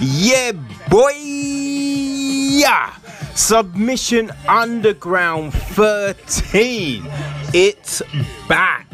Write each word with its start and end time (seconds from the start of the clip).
yeah, 0.00 0.52
boy. 0.88 1.12
Yeah. 1.14 2.94
Submission 3.34 4.30
Underground 4.48 5.52
13. 5.52 7.06
It's 7.52 8.02
back. 8.48 8.86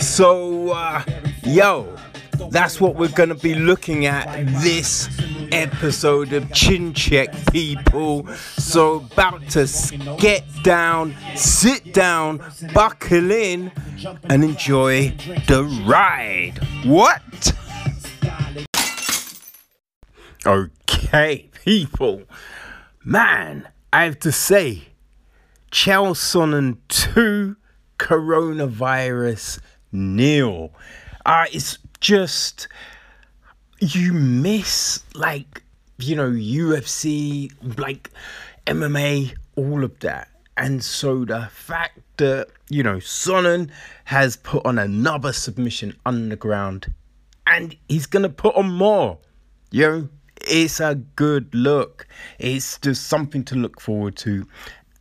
So, 0.00 0.70
uh, 0.70 1.04
yo, 1.44 1.94
that's 2.50 2.80
what 2.80 2.94
we're 2.96 3.08
going 3.08 3.28
to 3.28 3.34
be 3.34 3.54
looking 3.54 4.06
at 4.06 4.46
this 4.62 5.08
episode 5.52 6.32
of 6.32 6.50
Chin 6.52 6.94
Check, 6.94 7.28
people. 7.52 8.26
So, 8.56 9.06
about 9.12 9.46
to 9.50 9.66
get 10.18 10.44
down, 10.62 11.14
sit 11.36 11.92
down, 11.92 12.42
buckle 12.72 13.30
in, 13.30 13.70
and 14.24 14.42
enjoy 14.42 15.10
the 15.46 15.64
ride. 15.86 16.58
What? 16.84 17.22
Okay, 20.44 21.48
people. 21.64 22.22
Man, 23.04 23.68
I 23.92 24.04
have 24.04 24.18
to 24.20 24.32
say, 24.32 24.88
Chelson 25.70 26.78
2, 26.88 27.56
coronavirus 27.98 29.60
nil. 29.92 30.72
Uh, 31.24 31.44
it's 31.52 31.78
just, 32.00 32.66
you 33.78 34.12
miss, 34.12 35.04
like, 35.14 35.62
you 35.98 36.16
know, 36.16 36.30
UFC, 36.30 37.52
like 37.78 38.10
MMA, 38.66 39.34
all 39.54 39.84
of 39.84 39.96
that. 40.00 40.28
And 40.56 40.82
so 40.82 41.24
the 41.24 41.48
fact 41.52 42.00
that, 42.16 42.48
you 42.68 42.82
know, 42.82 42.96
Sonnen 42.96 43.70
has 44.06 44.36
put 44.36 44.66
on 44.66 44.78
another 44.78 45.32
submission 45.32 45.96
underground 46.04 46.92
and 47.46 47.76
he's 47.88 48.06
going 48.06 48.24
to 48.24 48.28
put 48.28 48.56
on 48.56 48.72
more. 48.72 49.18
You 49.70 49.88
know, 49.88 50.08
it's 50.46 50.80
a 50.80 50.94
good 51.16 51.54
look. 51.54 52.06
It's 52.38 52.78
just 52.78 53.06
something 53.06 53.44
to 53.44 53.54
look 53.54 53.80
forward 53.80 54.16
to. 54.18 54.46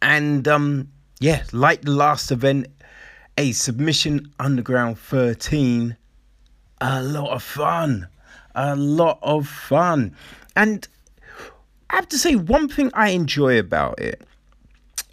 And 0.01 0.47
um 0.47 0.89
yeah, 1.19 1.43
like 1.51 1.83
the 1.83 1.91
last 1.91 2.31
event, 2.31 2.67
a 3.37 3.51
submission 3.51 4.33
underground 4.39 4.97
13, 4.97 5.95
a 6.81 7.03
lot 7.03 7.29
of 7.29 7.43
fun. 7.43 8.07
A 8.55 8.75
lot 8.75 9.19
of 9.21 9.47
fun. 9.47 10.15
And 10.55 10.87
I 11.89 11.95
have 11.95 12.09
to 12.09 12.17
say 12.17 12.35
one 12.35 12.67
thing 12.67 12.89
I 12.93 13.09
enjoy 13.09 13.59
about 13.59 13.99
it 13.99 14.23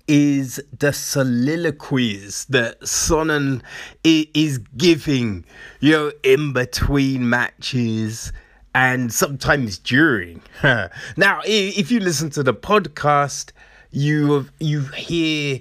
is 0.09 0.61
the 0.77 0.93
soliloquies 0.93 2.47
that 2.47 2.81
Sonnen 2.81 3.61
is 4.03 4.59
giving, 4.77 5.45
you 5.81 5.93
know, 5.93 6.13
in 6.23 6.55
between 6.55 7.29
matches 7.29 8.33
and 8.75 9.13
sometimes 9.13 9.79
during. 9.79 10.43
now, 10.63 11.41
if 11.45 11.91
you 11.91 12.01
listen 12.01 12.31
to 12.31 12.43
the 12.43 12.55
podcast, 12.55 13.53
you 13.91 14.49
you 14.61 14.83
hear 14.83 15.61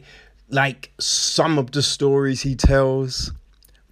like 0.50 0.92
some 1.00 1.58
of 1.58 1.72
the 1.72 1.82
stories 1.82 2.42
he 2.42 2.56
tells, 2.56 3.32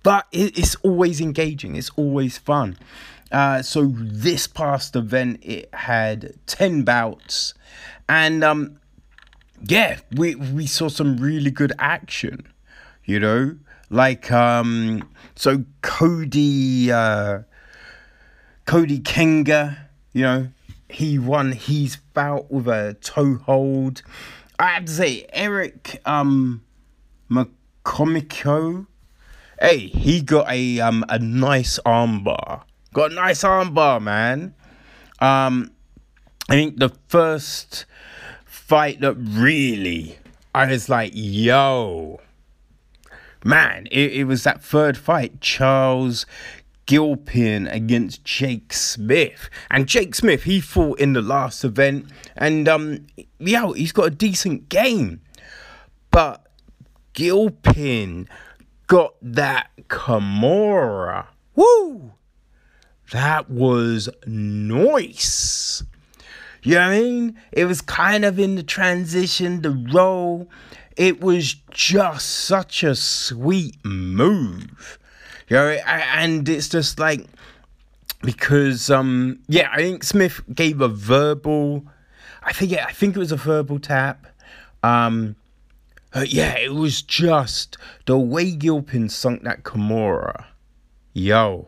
but 0.04 0.28
it's 0.32 0.76
always 0.84 1.22
engaging. 1.22 1.76
It's 1.76 1.92
always 1.96 2.38
fun. 2.38 2.78
Uh, 3.32 3.62
so 3.62 3.92
this 3.96 4.48
past 4.48 4.96
event, 4.96 5.40
it 5.44 5.70
had 5.74 6.34
ten 6.46 6.84
bouts, 6.84 7.54
and 8.08 8.44
um, 8.44 8.80
yeah, 9.64 10.00
we 10.12 10.36
we 10.36 10.68
saw 10.68 10.90
some 10.90 11.18
really 11.18 11.52
good 11.52 11.74
action. 11.80 12.48
You 13.04 13.20
know, 13.20 13.56
like 13.90 14.32
um, 14.32 15.10
so 15.36 15.64
Cody 15.82 16.92
uh, 16.92 17.40
Cody 18.66 19.00
Kenga, 19.00 19.78
you 20.12 20.24
know, 20.24 20.48
he 20.90 21.20
won 21.20 21.52
his 21.52 21.98
bout 22.14 22.52
with 22.52 22.68
a 22.68 22.96
toe 23.02 23.36
hold. 23.36 24.02
I 24.58 24.72
have 24.74 24.86
to 24.86 24.92
say, 24.92 25.28
Eric 25.34 26.02
um, 26.06 26.64
McConico, 27.30 28.88
hey, 29.60 29.78
he 29.78 30.22
got 30.22 30.50
a 30.50 30.80
um 30.80 31.06
a 31.10 31.20
nice 31.20 31.80
armbar. 31.86 32.64
Got 32.94 33.12
a 33.12 33.16
nice 33.16 33.44
armbar, 33.44 34.02
man. 34.02 34.56
Um, 35.20 35.72
I 36.50 36.54
think 36.54 36.80
the 36.80 36.90
first 37.08 37.86
fight 38.46 39.02
that 39.02 39.16
really 39.16 40.18
I 40.54 40.68
was 40.68 40.88
like, 40.88 41.12
yo, 41.14 42.22
man, 43.44 43.88
it, 43.92 44.14
it 44.14 44.24
was 44.24 44.44
that 44.44 44.64
third 44.64 44.98
fight, 44.98 45.42
Charles 45.42 46.26
Gilpin 46.86 47.68
against 47.68 48.24
Jake 48.24 48.74
Smith. 48.74 49.50
And 49.70 49.88
Jake 49.88 50.16
Smith, 50.16 50.44
he 50.44 50.62
fought 50.62 51.00
in 51.00 51.14
the 51.14 51.22
last 51.22 51.64
event, 51.64 52.08
and 52.36 52.68
um, 52.68 53.08
yeah, 53.40 53.72
he's 53.76 53.92
got 53.92 54.08
a 54.08 54.12
decent 54.12 54.70
game. 54.70 55.22
But 56.12 56.46
Gilpin 57.14 58.28
got 58.88 59.16
that 59.22 59.70
Kimura. 59.88 61.28
Woo! 61.56 62.14
That 63.12 63.50
was 63.50 64.10
nice. 64.26 65.84
You 66.64 66.76
know 66.76 66.80
what 66.82 66.88
I 66.88 67.00
mean? 67.00 67.40
It 67.52 67.66
was 67.66 67.82
kind 67.82 68.26
of 68.26 68.40
in 68.40 68.56
the 68.56 68.64
transition, 68.64 69.62
the 69.62 69.72
roll. 69.94 70.50
It 70.98 71.22
was 71.22 71.56
just 71.70 72.28
such 72.28 72.84
a 72.84 72.96
sweet 72.96 73.78
move. 73.86 74.98
You 75.48 75.58
know, 75.58 75.70
and 75.70 76.48
it's 76.50 76.70
just 76.70 77.00
like 77.00 77.26
because 78.22 78.90
um 78.90 79.40
yeah, 79.48 79.70
I 79.72 79.78
think 79.78 80.04
Smith 80.04 80.42
gave 80.54 80.82
a 80.82 80.88
verbal 80.88 81.86
I 82.44 82.54
think 82.54 82.72
it, 82.72 82.80
I 82.80 82.92
think 82.92 83.16
it 83.16 83.20
was 83.20 83.32
a 83.32 83.38
verbal 83.38 83.80
tap. 83.80 84.26
Um 84.84 85.36
yeah, 86.24 86.58
it 86.58 86.74
was 86.74 87.02
just 87.02 87.78
the 88.06 88.18
way 88.18 88.52
Gilpin 88.52 89.10
sunk 89.10 89.44
that 89.44 89.64
Kimura. 89.64 90.46
Yo, 91.14 91.68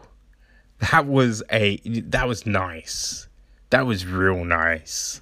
that 0.91 1.05
was 1.05 1.43
a 1.51 1.77
that 1.85 2.27
was 2.27 2.45
nice. 2.45 3.27
That 3.69 3.85
was 3.85 4.05
real 4.05 4.45
nice. 4.45 5.21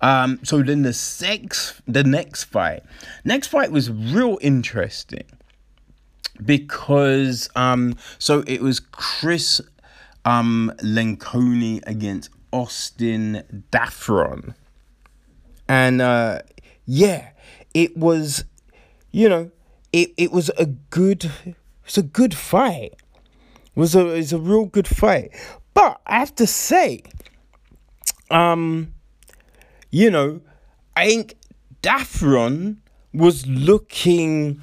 Um, 0.00 0.40
so 0.42 0.62
then 0.62 0.82
the 0.82 0.92
sex, 0.92 1.80
the 1.86 2.04
next 2.04 2.44
fight, 2.44 2.82
next 3.24 3.48
fight 3.48 3.70
was 3.70 3.90
real 3.90 4.38
interesting 4.42 5.24
because 6.44 7.48
um, 7.56 7.96
so 8.18 8.42
it 8.46 8.60
was 8.62 8.80
Chris 8.80 9.60
um 10.24 10.72
Lencioni 10.82 11.82
against 11.86 12.30
Austin 12.52 13.64
Daffron, 13.70 14.54
and 15.68 16.00
uh, 16.00 16.40
yeah, 16.84 17.30
it 17.74 17.96
was, 17.96 18.44
you 19.12 19.28
know, 19.28 19.50
it 19.92 20.12
it 20.16 20.32
was 20.32 20.50
a 20.58 20.66
good, 20.66 21.30
it 21.44 21.56
was 21.84 21.98
a 21.98 22.02
good 22.02 22.34
fight. 22.34 22.94
It 22.94 23.80
was 23.80 23.94
a 23.94 24.00
it 24.00 24.16
was 24.16 24.32
a 24.32 24.38
real 24.38 24.66
good 24.66 24.88
fight, 24.88 25.30
but 25.74 26.00
I 26.06 26.18
have 26.18 26.34
to 26.36 26.46
say, 26.46 27.02
um, 28.30 28.94
you 29.90 30.10
know, 30.10 30.40
I 30.96 31.06
think 31.06 31.36
Daffron 31.82 32.78
was 33.12 33.46
looking 33.46 34.62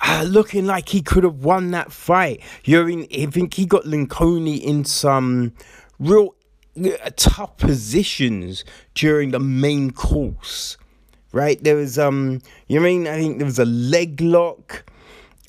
uh, 0.00 0.24
looking 0.26 0.66
like 0.66 0.88
he 0.88 1.02
could 1.02 1.24
have 1.24 1.44
won 1.44 1.70
that 1.72 1.92
fight. 1.92 2.40
You 2.64 2.84
know, 2.84 3.06
I, 3.12 3.26
think 3.26 3.54
he 3.54 3.66
got 3.66 3.84
Lencioni 3.84 4.60
in 4.60 4.84
some 4.84 5.52
real 5.98 6.34
uh, 6.82 7.10
tough 7.16 7.56
positions 7.58 8.64
during 8.94 9.30
the 9.30 9.40
main 9.40 9.90
course. 9.90 10.76
Right? 11.32 11.62
There 11.62 11.76
was 11.76 11.96
um 11.96 12.40
you 12.66 12.80
mean? 12.80 13.06
I 13.06 13.16
think 13.16 13.38
there 13.38 13.44
was 13.44 13.60
a 13.60 13.64
leg 13.64 14.20
lock 14.20 14.84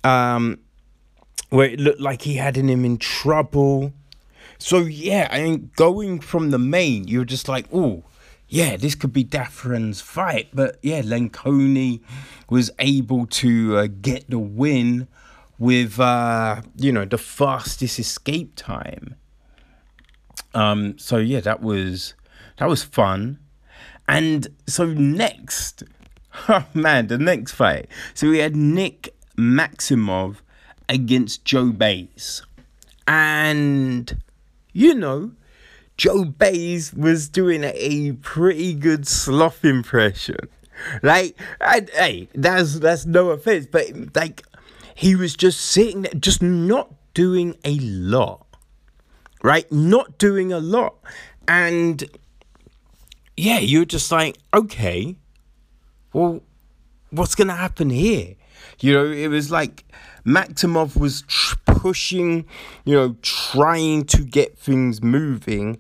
um 0.03 0.59
where 1.50 1.69
it 1.69 1.80
looked 1.80 2.00
like 2.00 2.21
he 2.21 2.36
had 2.36 2.56
him 2.56 2.86
in 2.86 2.97
trouble. 2.97 3.92
So 4.59 4.80
yeah, 4.80 5.27
I 5.31 5.42
mean 5.42 5.71
going 5.75 6.19
from 6.19 6.51
the 6.51 6.59
main, 6.59 7.07
you're 7.07 7.25
just 7.25 7.47
like, 7.47 7.65
oh, 7.74 8.04
yeah, 8.51 8.75
this 8.75 8.95
could 8.95 9.13
be 9.13 9.24
Daffron's 9.24 10.01
fight. 10.01 10.50
But 10.53 10.77
yeah, 10.81 11.01
Lencioni 11.01 12.01
was 12.50 12.69
able 12.80 13.25
to 13.27 13.77
uh, 13.77 13.88
get 14.01 14.30
the 14.30 14.39
win 14.39 15.07
with 15.57 16.00
uh, 16.00 16.62
you 16.75 16.92
know 16.92 17.06
the 17.06 17.18
fastest 17.18 17.98
escape 17.98 18.56
time. 18.56 19.15
Um, 20.53 20.98
so 20.98 21.15
yeah, 21.15 21.39
that 21.39 21.62
was 21.62 22.13
that 22.57 22.68
was 22.68 22.83
fun. 22.83 23.39
And 24.06 24.50
so 24.68 24.86
next, 24.86 25.83
oh 26.50 26.65
man, 26.74 27.07
the 27.07 27.18
next 27.18 27.54
fight. 27.54 27.88
So 28.13 28.30
we 28.30 28.39
had 28.39 28.54
Nick 28.54 29.15
Maximov 29.38 30.38
against 30.89 31.45
Joe 31.45 31.71
Bays. 31.71 32.44
And, 33.07 34.21
you 34.74 34.94
know, 34.94 35.31
Joe 35.98 36.26
Bays 36.26 36.94
was 36.94 37.30
doing 37.30 37.64
a 37.64 38.14
pretty 38.22 38.74
good 38.74 39.08
sloth 39.08 39.64
impression. 39.64 40.38
Like, 41.04 41.40
I, 41.60 41.86
hey, 41.94 42.30
that's 42.34 42.80
that's 42.80 43.06
no 43.06 43.30
offense, 43.30 43.68
but 43.70 44.16
like, 44.16 44.44
he 44.96 45.16
was 45.16 45.36
just 45.36 45.62
sitting 45.62 46.04
there, 46.04 46.14
just 46.14 46.42
not 46.42 46.92
doing 47.14 47.56
a 47.64 47.78
lot, 47.80 48.48
right? 49.44 49.72
Not 49.72 50.18
doing 50.18 50.52
a 50.52 50.60
lot, 50.60 50.96
and 51.48 52.04
yeah, 53.38 53.60
you're 53.60 53.86
just 53.86 54.12
like, 54.12 54.38
okay, 54.54 55.16
well, 56.14 56.42
what's 57.12 57.36
gonna 57.36 57.56
happen 57.56 57.90
here? 57.92 58.36
You 58.80 58.94
know, 58.94 59.06
it 59.12 59.28
was 59.28 59.52
like 59.52 59.86
Maximov 60.25 60.97
was 61.00 61.23
tr- 61.23 61.56
pushing, 61.65 62.45
you 62.85 62.95
know, 62.95 63.15
trying 63.21 64.06
to 64.06 64.23
get 64.23 64.57
things 64.57 65.01
moving. 65.01 65.77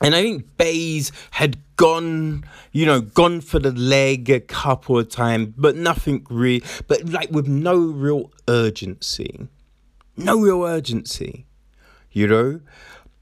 And 0.00 0.14
I 0.14 0.22
think 0.22 0.56
Bays 0.56 1.12
had 1.32 1.58
gone, 1.76 2.44
you 2.72 2.86
know, 2.86 3.00
gone 3.00 3.40
for 3.40 3.58
the 3.58 3.72
leg 3.72 4.30
a 4.30 4.40
couple 4.40 4.98
of 4.98 5.08
times, 5.08 5.54
but 5.56 5.76
nothing 5.76 6.26
really, 6.28 6.64
but 6.88 7.08
like 7.08 7.30
with 7.30 7.46
no 7.46 7.76
real 7.76 8.32
urgency. 8.48 9.48
No 10.16 10.40
real 10.40 10.64
urgency, 10.64 11.46
you 12.10 12.26
know? 12.26 12.60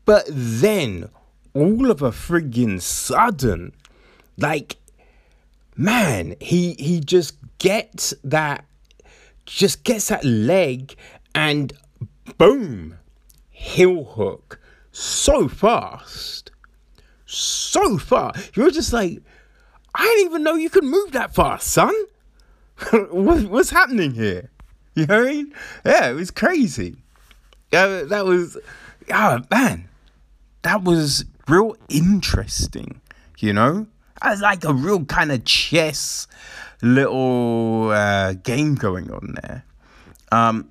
But 0.04 0.24
then, 0.28 1.08
all 1.54 1.90
of 1.90 2.02
a 2.02 2.10
friggin' 2.10 2.80
sudden, 2.80 3.72
like, 4.36 4.76
man, 5.76 6.34
he 6.40 6.74
he 6.78 7.00
just 7.00 7.36
gets 7.58 8.14
that 8.24 8.64
just 9.56 9.85
gets 9.85 10.08
that 10.08 10.25
leg 10.25 10.94
and 11.35 11.73
boom, 12.38 12.99
heel 13.50 14.05
hook 14.05 14.61
so 14.93 15.49
fast. 15.49 16.50
So 17.26 17.99
far. 17.99 18.32
You're 18.55 18.70
just 18.70 18.93
like, 18.93 19.23
I 19.94 20.05
didn't 20.05 20.26
even 20.26 20.43
know 20.43 20.55
you 20.55 20.70
could 20.70 20.85
move 20.85 21.12
that 21.12 21.35
fast, 21.35 21.67
son. 21.67 21.94
what, 23.11 23.44
what's 23.44 23.70
happening 23.70 24.12
here? 24.12 24.50
You 24.94 25.06
know 25.06 25.19
what 25.19 25.29
I 25.29 25.32
mean? 25.32 25.55
Yeah, 25.85 26.11
it 26.11 26.14
was 26.14 26.31
crazy. 26.31 26.97
Yeah, 27.73 28.02
that 28.02 28.25
was, 28.25 28.56
oh 29.12 29.41
man, 29.50 29.88
that 30.62 30.82
was 30.82 31.25
real 31.49 31.76
interesting, 31.88 33.00
you 33.38 33.52
know? 33.52 33.87
Was 34.22 34.40
like 34.40 34.64
a 34.64 34.75
real 34.75 35.05
kind 35.05 35.32
of 35.32 35.44
chess 35.44 36.26
little 36.82 37.90
uh, 37.90 38.34
game 38.34 38.75
going 38.75 39.11
on 39.11 39.37
there. 39.43 39.64
Um, 40.32 40.69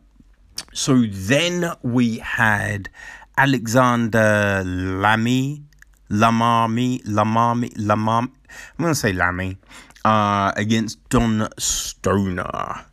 so 0.73 1.03
then 1.07 1.71
we 1.81 2.19
had 2.19 2.89
Alexander 3.37 4.63
Lamy, 4.65 5.63
Lamami, 6.09 7.03
Lamami, 7.03 7.73
Lamam. 7.75 8.31
I'm 8.77 8.79
gonna 8.79 8.95
say 8.95 9.13
Lamy 9.13 9.57
uh, 10.05 10.51
against 10.55 11.07
Don 11.09 11.49
Stoner, 11.57 12.85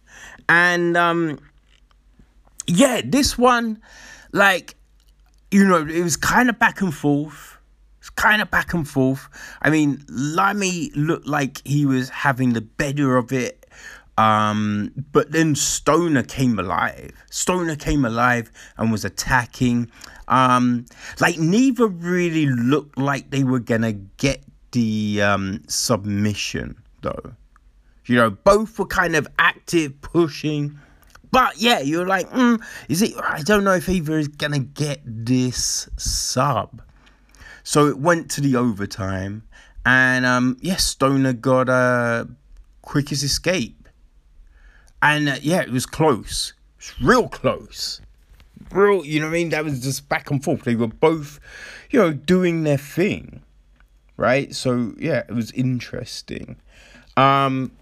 and 0.48 0.96
um, 0.96 1.38
yeah, 2.66 3.00
this 3.04 3.38
one, 3.38 3.80
like, 4.32 4.74
you 5.50 5.64
know, 5.64 5.86
it 5.86 6.02
was 6.02 6.16
kind 6.16 6.48
of 6.48 6.58
back 6.58 6.80
and 6.80 6.94
forth. 6.94 7.55
It's 8.06 8.10
kind 8.10 8.40
of 8.40 8.52
back 8.52 8.72
and 8.72 8.86
forth. 8.86 9.28
I 9.62 9.70
mean, 9.70 10.04
Lamy 10.08 10.92
looked 10.94 11.26
like 11.26 11.60
he 11.66 11.84
was 11.86 12.08
having 12.08 12.52
the 12.52 12.60
better 12.60 13.16
of 13.16 13.32
it. 13.32 13.66
Um, 14.16 14.92
but 15.10 15.32
then 15.32 15.56
Stoner 15.56 16.22
came 16.22 16.56
alive. 16.60 17.10
Stoner 17.30 17.74
came 17.74 18.04
alive 18.04 18.52
and 18.78 18.92
was 18.92 19.04
attacking. 19.04 19.90
Um, 20.28 20.86
like 21.18 21.36
neither 21.36 21.88
really 21.88 22.46
looked 22.46 22.96
like 22.96 23.30
they 23.30 23.42
were 23.42 23.58
gonna 23.58 23.94
get 23.94 24.44
the 24.70 25.20
um, 25.22 25.64
submission 25.66 26.80
though. 27.02 27.34
You 28.04 28.14
know, 28.14 28.30
both 28.30 28.78
were 28.78 28.86
kind 28.86 29.16
of 29.16 29.26
active, 29.36 30.00
pushing. 30.00 30.78
But 31.32 31.60
yeah, 31.60 31.80
you're 31.80 32.06
like, 32.06 32.30
mm, 32.30 32.62
is 32.88 33.02
it? 33.02 33.14
I 33.20 33.42
don't 33.42 33.64
know 33.64 33.74
if 33.74 33.88
either 33.88 34.16
is 34.16 34.28
gonna 34.28 34.60
get 34.60 35.00
this 35.04 35.88
sub. 35.96 36.82
So 37.66 37.88
it 37.88 37.98
went 37.98 38.30
to 38.30 38.40
the 38.40 38.54
overtime, 38.54 39.42
and 39.84 40.24
um, 40.24 40.56
yes, 40.60 40.70
yeah, 40.70 40.76
Stoner 40.76 41.32
got 41.32 41.68
a 41.68 42.28
quickest 42.82 43.24
escape, 43.24 43.88
and 45.02 45.28
uh, 45.28 45.36
yeah, 45.42 45.62
it 45.62 45.70
was 45.70 45.84
close. 45.84 46.52
It 46.78 46.94
was 47.00 47.02
real 47.02 47.28
close. 47.28 48.00
Real, 48.70 49.04
you 49.04 49.18
know 49.18 49.26
what 49.26 49.30
I 49.30 49.38
mean? 49.38 49.48
That 49.48 49.64
was 49.64 49.80
just 49.80 50.08
back 50.08 50.30
and 50.30 50.44
forth. 50.44 50.62
They 50.62 50.76
were 50.76 50.86
both, 50.86 51.40
you 51.90 51.98
know, 51.98 52.12
doing 52.12 52.62
their 52.62 52.78
thing, 52.78 53.40
right? 54.16 54.54
So 54.54 54.94
yeah, 54.96 55.24
it 55.28 55.34
was 55.34 55.50
interesting. 55.50 56.58
Um, 57.16 57.72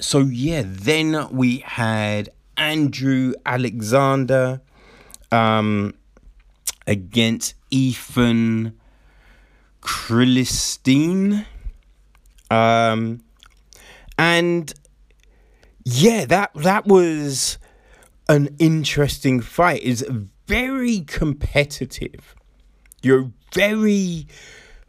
so 0.00 0.18
yeah, 0.18 0.64
then 0.66 1.28
we 1.30 1.58
had 1.58 2.30
Andrew 2.56 3.32
Alexander 3.46 4.60
um, 5.30 5.94
against 6.90 7.54
Ethan 7.70 8.78
Crelinsten. 9.80 11.46
Um, 12.50 13.20
and 14.18 14.74
yeah, 15.84 16.24
that 16.26 16.52
that 16.54 16.86
was 16.86 17.58
an 18.28 18.54
interesting 18.58 19.40
fight. 19.40 19.80
It's 19.82 20.02
very 20.46 21.00
competitive. 21.00 22.34
You're 23.02 23.30
very, 23.54 24.26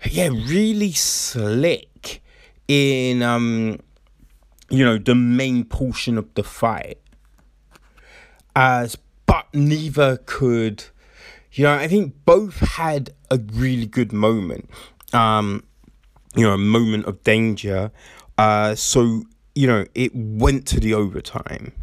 yeah, 0.09 0.27
really 0.27 0.92
slick 0.92 2.21
in 2.68 3.21
um 3.21 3.80
you 4.71 4.85
know, 4.85 4.97
the 4.97 5.14
main 5.14 5.66
portion 5.66 6.18
of 6.18 6.33
the 6.33 6.44
fight. 6.44 6.97
As 8.56 8.97
but 9.25 9.47
neither 9.54 10.18
could 10.25 10.85
you 11.53 11.63
know, 11.65 11.73
I 11.73 11.87
think 11.87 12.15
both 12.25 12.59
had 12.59 13.13
a 13.29 13.37
really 13.37 13.85
good 13.85 14.13
moment. 14.13 14.69
Um, 15.13 15.63
you 16.35 16.43
know, 16.43 16.53
a 16.53 16.57
moment 16.57 17.05
of 17.05 17.23
danger. 17.23 17.91
Uh 18.37 18.75
so, 18.75 19.23
you 19.53 19.67
know, 19.67 19.85
it 19.93 20.15
went 20.15 20.65
to 20.67 20.79
the 20.79 20.93
overtime. 20.93 21.73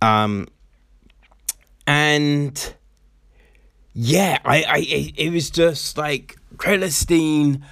Um 0.00 0.48
and 1.86 2.74
yeah, 3.92 4.38
I, 4.44 4.64
I 4.68 5.12
it, 5.16 5.32
was 5.32 5.50
just 5.50 5.98
like 5.98 6.36
Crelinsten 6.56 7.62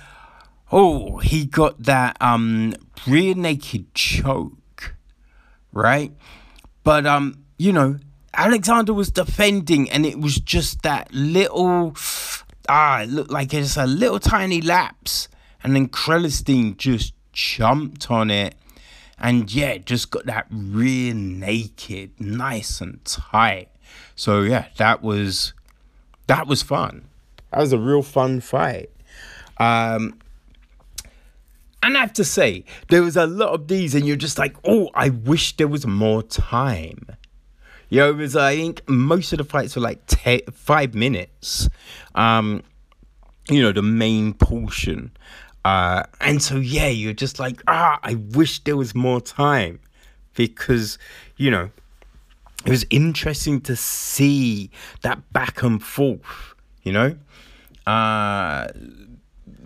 Oh, 0.70 1.18
he 1.18 1.44
got 1.44 1.82
that 1.82 2.16
um 2.20 2.74
rear 3.06 3.34
naked 3.34 3.94
choke, 3.94 4.94
right? 5.72 6.12
But 6.84 7.06
um, 7.06 7.44
you 7.58 7.72
know, 7.72 7.98
Alexander 8.34 8.94
was 8.94 9.10
defending, 9.10 9.90
and 9.90 10.06
it 10.06 10.18
was 10.18 10.36
just 10.36 10.82
that 10.82 11.12
little 11.12 11.94
ah, 12.68 13.02
it 13.02 13.08
looked 13.08 13.30
like 13.30 13.52
it's 13.52 13.76
a 13.76 13.86
little 13.86 14.18
tiny 14.18 14.60
lapse, 14.60 15.28
and 15.62 15.76
then 15.76 15.88
Crelinsten 15.88 16.76
just 16.76 17.14
jumped 17.32 18.10
on 18.10 18.30
it, 18.30 18.54
and 19.18 19.52
yeah, 19.52 19.78
just 19.78 20.10
got 20.10 20.26
that 20.26 20.46
rear 20.50 21.14
naked, 21.14 22.18
nice 22.18 22.80
and 22.80 23.04
tight. 23.04 23.68
So 24.14 24.42
yeah, 24.42 24.66
that 24.76 25.02
was 25.02 25.52
that 26.26 26.46
was 26.46 26.62
fun. 26.62 27.04
That 27.50 27.60
was 27.60 27.72
a 27.72 27.78
real 27.78 28.02
fun 28.02 28.40
fight. 28.40 28.90
Um, 29.58 30.18
and 31.82 31.96
I 31.96 32.00
have 32.00 32.12
to 32.14 32.24
say, 32.24 32.64
there 32.88 33.02
was 33.02 33.16
a 33.16 33.26
lot 33.26 33.50
of 33.50 33.68
these, 33.68 33.94
and 33.94 34.06
you're 34.06 34.16
just 34.16 34.38
like, 34.38 34.56
oh, 34.64 34.88
I 34.94 35.10
wish 35.10 35.56
there 35.56 35.68
was 35.68 35.86
more 35.86 36.22
time. 36.22 37.06
Know, 37.98 38.10
it 38.10 38.16
was, 38.16 38.36
I 38.36 38.56
think 38.56 38.88
most 38.88 39.32
of 39.32 39.38
the 39.38 39.44
fights 39.44 39.76
were 39.76 39.82
like 39.82 40.06
te- 40.06 40.44
five 40.52 40.94
minutes. 40.94 41.68
Um, 42.14 42.62
you 43.48 43.60
know, 43.60 43.72
the 43.72 43.82
main 43.82 44.34
portion. 44.34 45.10
Uh, 45.64 46.04
and 46.20 46.42
so, 46.42 46.56
yeah, 46.56 46.88
you're 46.88 47.12
just 47.12 47.38
like, 47.38 47.62
ah, 47.68 47.98
I 48.02 48.14
wish 48.14 48.64
there 48.64 48.76
was 48.76 48.94
more 48.94 49.20
time 49.20 49.78
because, 50.34 50.98
you 51.36 51.50
know, 51.50 51.70
it 52.64 52.70
was 52.70 52.86
interesting 52.90 53.60
to 53.62 53.76
see 53.76 54.70
that 55.02 55.32
back 55.32 55.62
and 55.62 55.82
forth, 55.82 56.54
you 56.82 56.92
know? 56.92 57.16
Uh, 57.86 58.68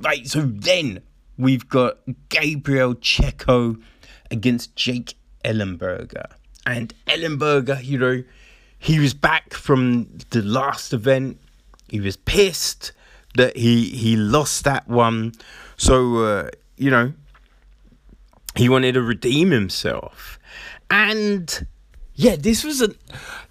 like, 0.01 0.27
so 0.27 0.43
then 0.43 1.01
we've 1.39 1.69
got 1.69 1.99
Gabriel 2.29 2.95
Checo 2.95 3.81
against 4.31 4.75
Jake 4.77 5.15
Ellenberger. 5.45 6.36
And 6.67 6.93
Ellenberger, 7.07 7.83
you 7.83 7.99
know, 7.99 8.25
he 8.79 8.99
was 8.99 9.15
back 9.15 9.55
from 9.55 10.19
the 10.31 10.43
last 10.43 10.93
event. 10.93 11.39
He 11.89 12.01
was 12.01 12.17
pissed 12.17 12.93
that 13.37 13.57
he 13.57 13.91
he 13.91 14.17
lost 14.17 14.65
that 14.65 14.89
one. 14.89 15.33
So 15.77 16.17
uh, 16.25 16.51
you 16.77 16.91
know, 16.91 17.13
he 18.57 18.69
wanted 18.69 18.93
to 18.93 19.03
redeem 19.03 19.51
himself. 19.51 20.39
and 20.91 21.67
yeah, 22.15 22.37
this 22.37 22.65
was 22.65 22.81
a 22.81 22.95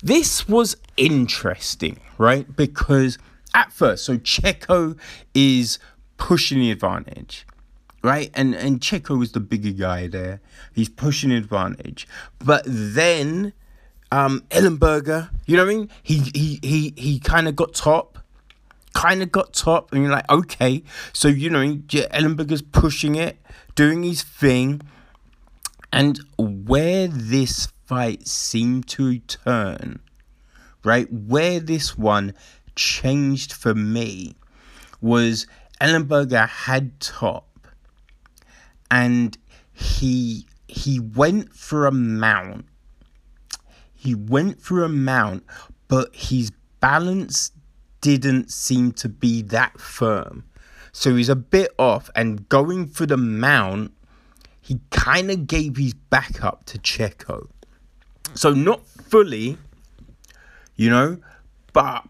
this 0.03 0.47
was 0.47 0.75
interesting, 0.97 1.99
right? 2.17 2.53
Because 2.55 3.17
at 3.53 3.71
first, 3.71 4.05
so 4.05 4.17
Checo 4.17 4.97
is 5.33 5.79
pushing 6.17 6.59
the 6.59 6.71
advantage, 6.71 7.45
right? 8.05 8.29
And 8.35 8.53
and 8.53 8.79
Checo 8.79 9.17
was 9.17 9.31
the 9.31 9.39
bigger 9.39 9.71
guy 9.71 10.07
there. 10.07 10.39
He's 10.73 10.89
pushing 10.89 11.31
advantage, 11.31 12.07
but 12.37 12.63
then 12.65 13.53
um 14.11 14.43
Ellenberger, 14.51 15.29
you 15.47 15.57
know 15.57 15.65
what 15.65 15.71
I 15.71 15.75
mean? 15.75 15.89
He 16.03 16.19
he 16.35 16.59
he 16.61 16.93
he 16.95 17.19
kind 17.19 17.47
of 17.47 17.55
got 17.55 17.73
top, 17.73 18.19
kind 18.93 19.23
of 19.23 19.31
got 19.31 19.53
top, 19.53 19.91
and 19.91 20.03
you're 20.03 20.11
like, 20.11 20.29
okay, 20.29 20.83
so 21.13 21.27
you 21.27 21.49
know, 21.49 21.65
Ellenberger's 21.65 22.61
pushing 22.61 23.15
it, 23.15 23.39
doing 23.73 24.03
his 24.03 24.21
thing, 24.21 24.81
and 25.91 26.19
where 26.37 27.07
this 27.07 27.69
fight 27.87 28.27
seemed 28.27 28.87
to 28.89 29.17
turn, 29.17 29.99
right? 30.83 31.11
Where 31.11 31.59
this 31.59 31.97
one 31.97 32.35
changed 32.75 33.51
for 33.51 33.73
me 33.73 34.35
was 35.01 35.47
Ellenberger 35.81 36.47
had 36.47 36.99
top 36.99 37.54
and 38.91 39.37
he 39.73 40.45
he 40.67 40.99
went 40.99 41.53
for 41.53 41.85
a 41.85 41.91
mount. 41.91 42.65
He 43.93 44.15
went 44.15 44.61
for 44.61 44.83
a 44.83 44.89
mount, 44.89 45.43
but 45.87 46.15
his 46.15 46.51
balance 46.79 47.51
didn't 48.01 48.51
seem 48.51 48.91
to 48.91 49.09
be 49.09 49.41
that 49.41 49.79
firm. 49.79 50.43
So 50.91 51.15
he's 51.15 51.29
a 51.29 51.35
bit 51.35 51.71
off 51.77 52.09
and 52.15 52.47
going 52.47 52.87
for 52.87 53.05
the 53.05 53.17
mount, 53.17 53.91
he 54.61 54.79
kind 54.91 55.29
of 55.29 55.47
gave 55.47 55.77
his 55.77 55.93
back 55.93 56.43
up 56.43 56.65
to 56.65 56.77
Checo. 56.77 57.47
So 58.33 58.51
not 58.51 58.85
fully, 58.85 59.57
you 60.75 60.89
know, 60.89 61.17
but 61.73 62.07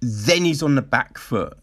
then 0.00 0.44
he's 0.44 0.62
on 0.62 0.74
the 0.74 0.82
back 0.82 1.18
foot. 1.18 1.58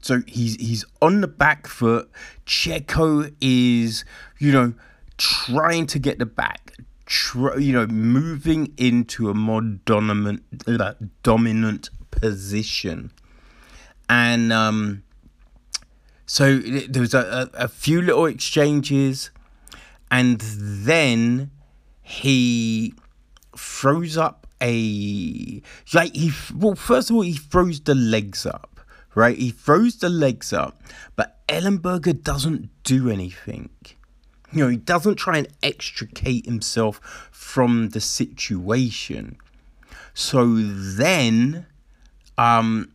So 0.00 0.22
he's 0.26 0.56
he's 0.56 0.84
on 1.02 1.20
the 1.20 1.28
back 1.28 1.66
foot. 1.66 2.10
Checo 2.46 3.34
is, 3.40 4.04
you 4.38 4.52
know, 4.52 4.74
trying 5.16 5.86
to 5.88 5.98
get 5.98 6.18
the 6.18 6.26
back, 6.26 6.72
you 7.32 7.72
know, 7.72 7.86
moving 7.86 8.72
into 8.76 9.28
a 9.28 9.34
more 9.34 9.60
dominant 9.60 10.42
uh, 10.66 10.94
dominant 11.22 11.90
position, 12.10 13.10
and 14.08 14.52
um, 14.52 15.02
so 16.26 16.58
there 16.58 17.00
was 17.00 17.14
a, 17.14 17.50
a, 17.54 17.64
a 17.64 17.68
few 17.68 18.00
little 18.00 18.26
exchanges, 18.26 19.30
and 20.10 20.40
then 20.40 21.50
he 22.02 22.94
throws 23.56 24.16
up 24.16 24.46
a 24.60 25.62
like 25.92 26.14
he 26.14 26.32
well 26.54 26.74
first 26.74 27.10
of 27.10 27.16
all 27.16 27.22
he 27.22 27.34
throws 27.34 27.80
the 27.80 27.94
legs 27.94 28.44
up 28.44 28.67
right? 29.18 29.36
He 29.36 29.50
throws 29.50 29.96
the 29.96 30.08
legs 30.08 30.52
up 30.52 30.80
but 31.16 31.44
ellenberger 31.48 32.22
doesn't 32.22 32.70
do 32.84 33.10
anything. 33.10 33.70
You 34.52 34.64
know 34.64 34.68
he 34.68 34.76
doesn't 34.76 35.16
try 35.16 35.38
and 35.38 35.48
extricate 35.62 36.46
himself 36.46 37.28
from 37.30 37.90
the 37.90 38.00
situation. 38.00 39.36
So 40.14 40.54
then 40.54 41.66
um 42.38 42.92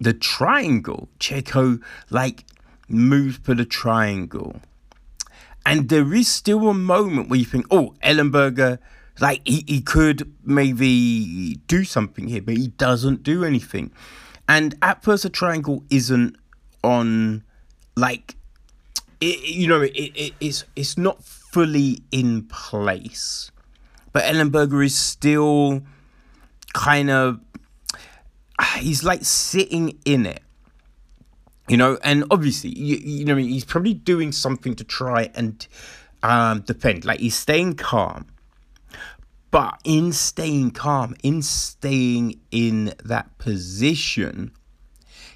the 0.00 0.12
triangle 0.12 1.08
checo 1.18 1.82
like 2.10 2.44
moves 2.88 3.38
for 3.38 3.54
the 3.54 3.64
triangle. 3.64 4.60
And 5.64 5.88
there 5.88 6.12
is 6.12 6.28
still 6.28 6.68
a 6.68 6.74
moment 6.74 7.28
where 7.28 7.38
you 7.38 7.44
think, 7.44 7.66
oh, 7.70 7.94
Ellenberger, 8.02 8.78
like 9.20 9.40
he, 9.44 9.64
he 9.66 9.80
could 9.80 10.32
maybe 10.44 11.60
do 11.68 11.84
something 11.84 12.26
here, 12.26 12.42
but 12.42 12.56
he 12.56 12.68
doesn't 12.68 13.22
do 13.22 13.44
anything. 13.44 13.92
And 14.52 14.74
at 14.82 15.02
first, 15.02 15.24
a 15.24 15.30
triangle 15.30 15.82
isn't 15.88 16.36
on, 16.84 17.42
like, 17.96 18.36
it, 19.18 19.48
you 19.48 19.66
know, 19.66 19.80
it, 19.80 19.92
it, 19.94 20.34
it's 20.40 20.64
it's 20.76 20.98
not 20.98 21.24
fully 21.24 22.02
in 22.12 22.42
place, 22.48 23.50
but 24.12 24.24
Ellenberger 24.24 24.84
is 24.84 24.94
still 24.94 25.80
kind 26.74 27.08
of 27.08 27.40
he's 28.76 29.02
like 29.02 29.24
sitting 29.24 29.98
in 30.04 30.26
it. 30.26 30.42
You 31.66 31.78
know, 31.78 31.96
and 32.04 32.24
obviously, 32.30 32.78
you, 32.78 32.96
you 32.96 33.24
know, 33.24 33.36
he's 33.36 33.64
probably 33.64 33.94
doing 33.94 34.32
something 34.32 34.74
to 34.74 34.84
try 34.84 35.30
and 35.34 35.66
um, 36.22 36.60
defend. 36.60 37.06
Like 37.06 37.20
he's 37.20 37.36
staying 37.36 37.76
calm, 37.76 38.26
but 39.52 39.80
in 39.84 40.12
staying 40.12 40.72
calm, 40.72 41.14
in 41.22 41.42
staying 41.42 42.40
in 42.50 42.94
that 43.04 43.38
position, 43.38 44.50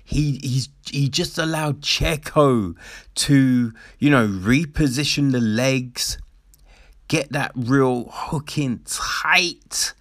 he 0.02 0.40
he's 0.42 0.68
he 0.90 1.08
just 1.08 1.38
allowed 1.38 1.82
Checo 1.82 2.74
to 3.14 3.72
you 4.00 4.10
know 4.10 4.26
reposition 4.26 5.30
the 5.30 5.40
legs, 5.40 6.18
get 7.06 7.30
that 7.30 7.52
real 7.54 8.08
hook 8.10 8.58
in 8.58 8.80
tight, 8.84 9.92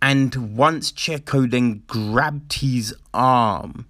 and 0.00 0.56
once 0.56 0.90
Checo 0.92 1.50
then 1.50 1.82
grabbed 1.86 2.54
his 2.54 2.94
arm 3.12 3.84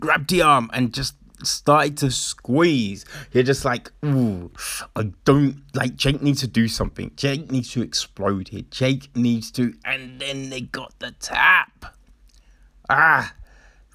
grabbed 0.00 0.30
the 0.30 0.42
arm 0.42 0.70
and 0.72 0.92
just 0.92 1.14
started 1.46 1.96
to 1.98 2.10
squeeze. 2.10 3.04
You're 3.32 3.44
just 3.44 3.64
like, 3.64 3.92
ooh, 4.04 4.50
I 4.96 5.10
don't 5.24 5.62
like 5.74 5.96
Jake 5.96 6.22
needs 6.22 6.40
to 6.40 6.46
do 6.46 6.68
something. 6.68 7.10
Jake 7.16 7.50
needs 7.50 7.70
to 7.72 7.82
explode 7.82 8.48
here. 8.48 8.62
Jake 8.70 9.14
needs 9.16 9.50
to, 9.52 9.74
and 9.84 10.20
then 10.20 10.50
they 10.50 10.62
got 10.62 10.98
the 10.98 11.12
tap. 11.20 11.96
Ah, 12.88 13.34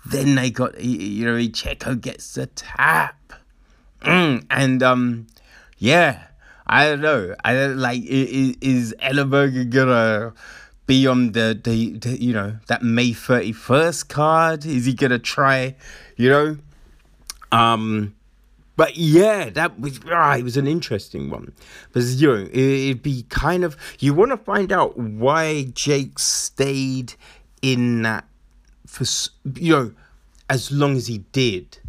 then 0.06 0.36
they 0.36 0.50
got 0.50 0.79
you 0.82 1.25
know 1.25 1.34
Checo 1.34 2.00
gets 2.00 2.34
the 2.34 2.48
tap, 2.48 3.34
mm, 4.01 4.46
and 4.50 4.84
um, 4.84 5.27
yeah, 5.77 6.27
I 6.65 6.86
don't 6.86 7.01
know. 7.01 7.36
I 7.44 7.53
don't 7.53 7.77
like 7.77 8.03
is, 8.03 8.56
is 8.62 8.96
Ellenberger 9.01 9.70
gonna 9.70 10.34
be 10.89 11.06
on 11.06 11.34
the, 11.34 11.60
the, 11.63 11.91
the 12.00 12.24
you 12.24 12.34
know 12.34 12.58
that 12.68 12.82
May 12.82 13.12
31st 13.12 14.08
card? 14.08 14.65
Is 14.65 14.86
he 14.86 14.94
gonna 14.94 15.20
try, 15.20 15.75
you 16.18 16.29
know? 16.29 16.58
Um 17.51 18.15
but 18.79 18.96
yeah, 18.96 19.50
that 19.50 19.77
was 19.77 20.00
ah, 20.10 20.38
it 20.38 20.44
was 20.44 20.56
an 20.56 20.65
interesting 20.65 21.29
one. 21.29 21.51
Because 21.88 22.22
you 22.22 22.29
know, 22.29 22.48
it, 22.50 22.88
would 22.88 23.03
be 23.03 23.24
kind 23.24 23.65
of 23.65 23.75
you 24.00 24.13
want 24.13 24.32
to 24.32 24.38
find 24.38 24.72
out 24.72 24.98
why 24.98 25.65
Jake 25.74 26.18
stayed 26.18 27.15
in 27.62 28.03
that 28.03 28.24
for 28.88 29.03
you 29.56 29.74
know 29.74 29.94
as 30.50 30.72
long 30.72 30.96
as 30.96 31.08
he 31.08 31.18
did. 31.34 31.79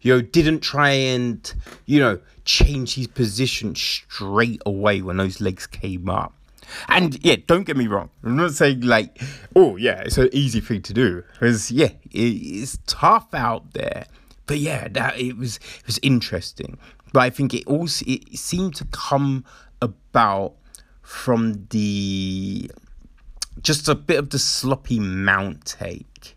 You 0.00 0.14
know, 0.14 0.22
didn't 0.22 0.60
try 0.60 0.92
and 0.92 1.52
you 1.84 2.00
know 2.00 2.18
change 2.46 2.94
his 2.94 3.08
position 3.08 3.74
straight 3.74 4.62
away 4.64 5.02
when 5.02 5.18
those 5.18 5.38
legs 5.42 5.66
came 5.66 6.08
up. 6.08 6.32
And 6.88 7.22
yeah, 7.22 7.36
don't 7.46 7.64
get 7.64 7.76
me 7.76 7.88
wrong. 7.88 8.08
I'm 8.24 8.36
not 8.36 8.52
saying 8.52 8.80
like, 8.80 9.20
oh 9.54 9.76
yeah, 9.76 10.00
it's 10.00 10.16
an 10.16 10.30
easy 10.32 10.60
thing 10.60 10.80
to 10.80 10.94
do 10.94 11.24
because 11.34 11.70
yeah, 11.70 11.90
it's 12.10 12.78
tough 12.86 13.34
out 13.34 13.74
there. 13.74 14.06
But 14.46 14.58
yeah, 14.58 14.88
that 14.88 15.18
it 15.18 15.36
was 15.36 15.56
it 15.56 15.86
was 15.86 15.98
interesting. 16.02 16.78
But 17.12 17.20
I 17.20 17.30
think 17.30 17.54
it 17.54 17.66
also 17.66 18.04
it 18.06 18.36
seemed 18.38 18.74
to 18.76 18.84
come 18.86 19.44
about 19.80 20.54
from 21.02 21.66
the 21.70 22.70
just 23.60 23.88
a 23.88 23.94
bit 23.94 24.18
of 24.18 24.30
the 24.30 24.38
sloppy 24.38 24.98
mount 24.98 25.64
take. 25.64 26.36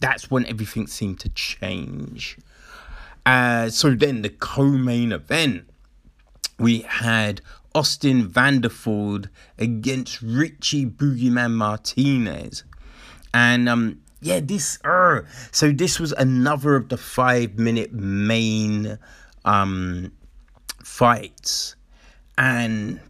That's 0.00 0.30
when 0.30 0.44
everything 0.46 0.86
seemed 0.86 1.20
to 1.20 1.28
change. 1.30 2.36
Uh, 3.24 3.70
so 3.70 3.94
then 3.94 4.20
the 4.22 4.28
co-main 4.28 5.12
event, 5.12 5.66
we 6.58 6.80
had 6.80 7.40
Austin 7.74 8.28
Vanderford 8.28 9.28
against 9.58 10.20
Richie 10.20 10.86
Boogeyman 10.86 11.52
Martinez. 11.52 12.64
And 13.32 13.68
um, 13.68 14.00
yeah, 14.24 14.40
this 14.40 14.78
uh, 14.84 15.20
so 15.52 15.70
this 15.70 16.00
was 16.00 16.12
another 16.12 16.76
of 16.76 16.88
the 16.88 16.96
five 16.96 17.58
minute 17.58 17.92
main 17.92 18.98
um 19.44 20.12
fights. 20.82 21.76
And 22.38 23.00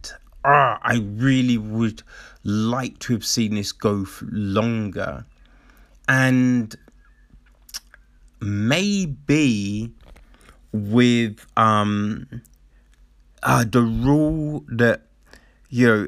uh, 0.43 0.77
I 0.81 1.01
really 1.15 1.57
would 1.57 2.03
like 2.43 2.99
to 2.99 3.13
have 3.13 3.25
seen 3.25 3.55
this 3.55 3.71
go 3.71 4.05
longer. 4.29 5.25
And 6.07 6.75
maybe 8.41 9.91
with 10.73 11.45
um 11.55 12.41
uh, 13.41 13.63
the 13.63 13.81
rule 13.81 14.65
that 14.67 15.07
you 15.69 15.87
know 15.87 16.07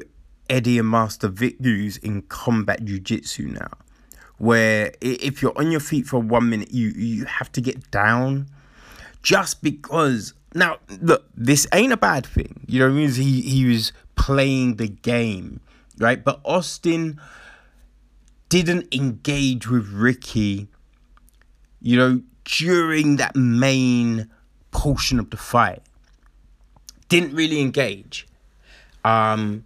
Eddie 0.50 0.78
and 0.78 0.90
Master 0.90 1.28
Vic 1.28 1.56
use 1.60 1.96
in 1.96 2.22
combat 2.22 2.84
jiu-jitsu 2.84 3.48
now, 3.48 3.70
where 4.38 4.92
if 5.00 5.42
you're 5.42 5.56
on 5.58 5.70
your 5.70 5.80
feet 5.80 6.06
for 6.06 6.18
one 6.20 6.48
minute, 6.48 6.72
you 6.72 6.88
you 6.90 7.24
have 7.26 7.52
to 7.52 7.60
get 7.60 7.90
down, 7.90 8.46
just 9.22 9.62
because. 9.62 10.34
Now, 10.54 10.78
look, 11.02 11.26
this 11.36 11.66
ain't 11.74 11.92
a 11.92 11.96
bad 11.96 12.24
thing. 12.24 12.60
You 12.66 12.78
know, 12.80 12.90
means 12.90 13.16
he 13.16 13.42
he 13.42 13.66
was 13.66 13.92
playing 14.16 14.76
the 14.76 14.88
game, 14.88 15.60
right? 15.98 16.24
But 16.24 16.40
Austin 16.44 17.20
didn't 18.48 18.92
engage 18.94 19.68
with 19.68 19.88
Ricky, 19.88 20.68
you 21.80 21.96
know, 21.96 22.22
during 22.44 23.16
that 23.16 23.36
main 23.36 24.30
portion 24.70 25.18
of 25.18 25.30
the 25.30 25.36
fight. 25.36 25.82
Didn't 27.08 27.34
really 27.34 27.60
engage. 27.60 28.26
Um, 29.04 29.64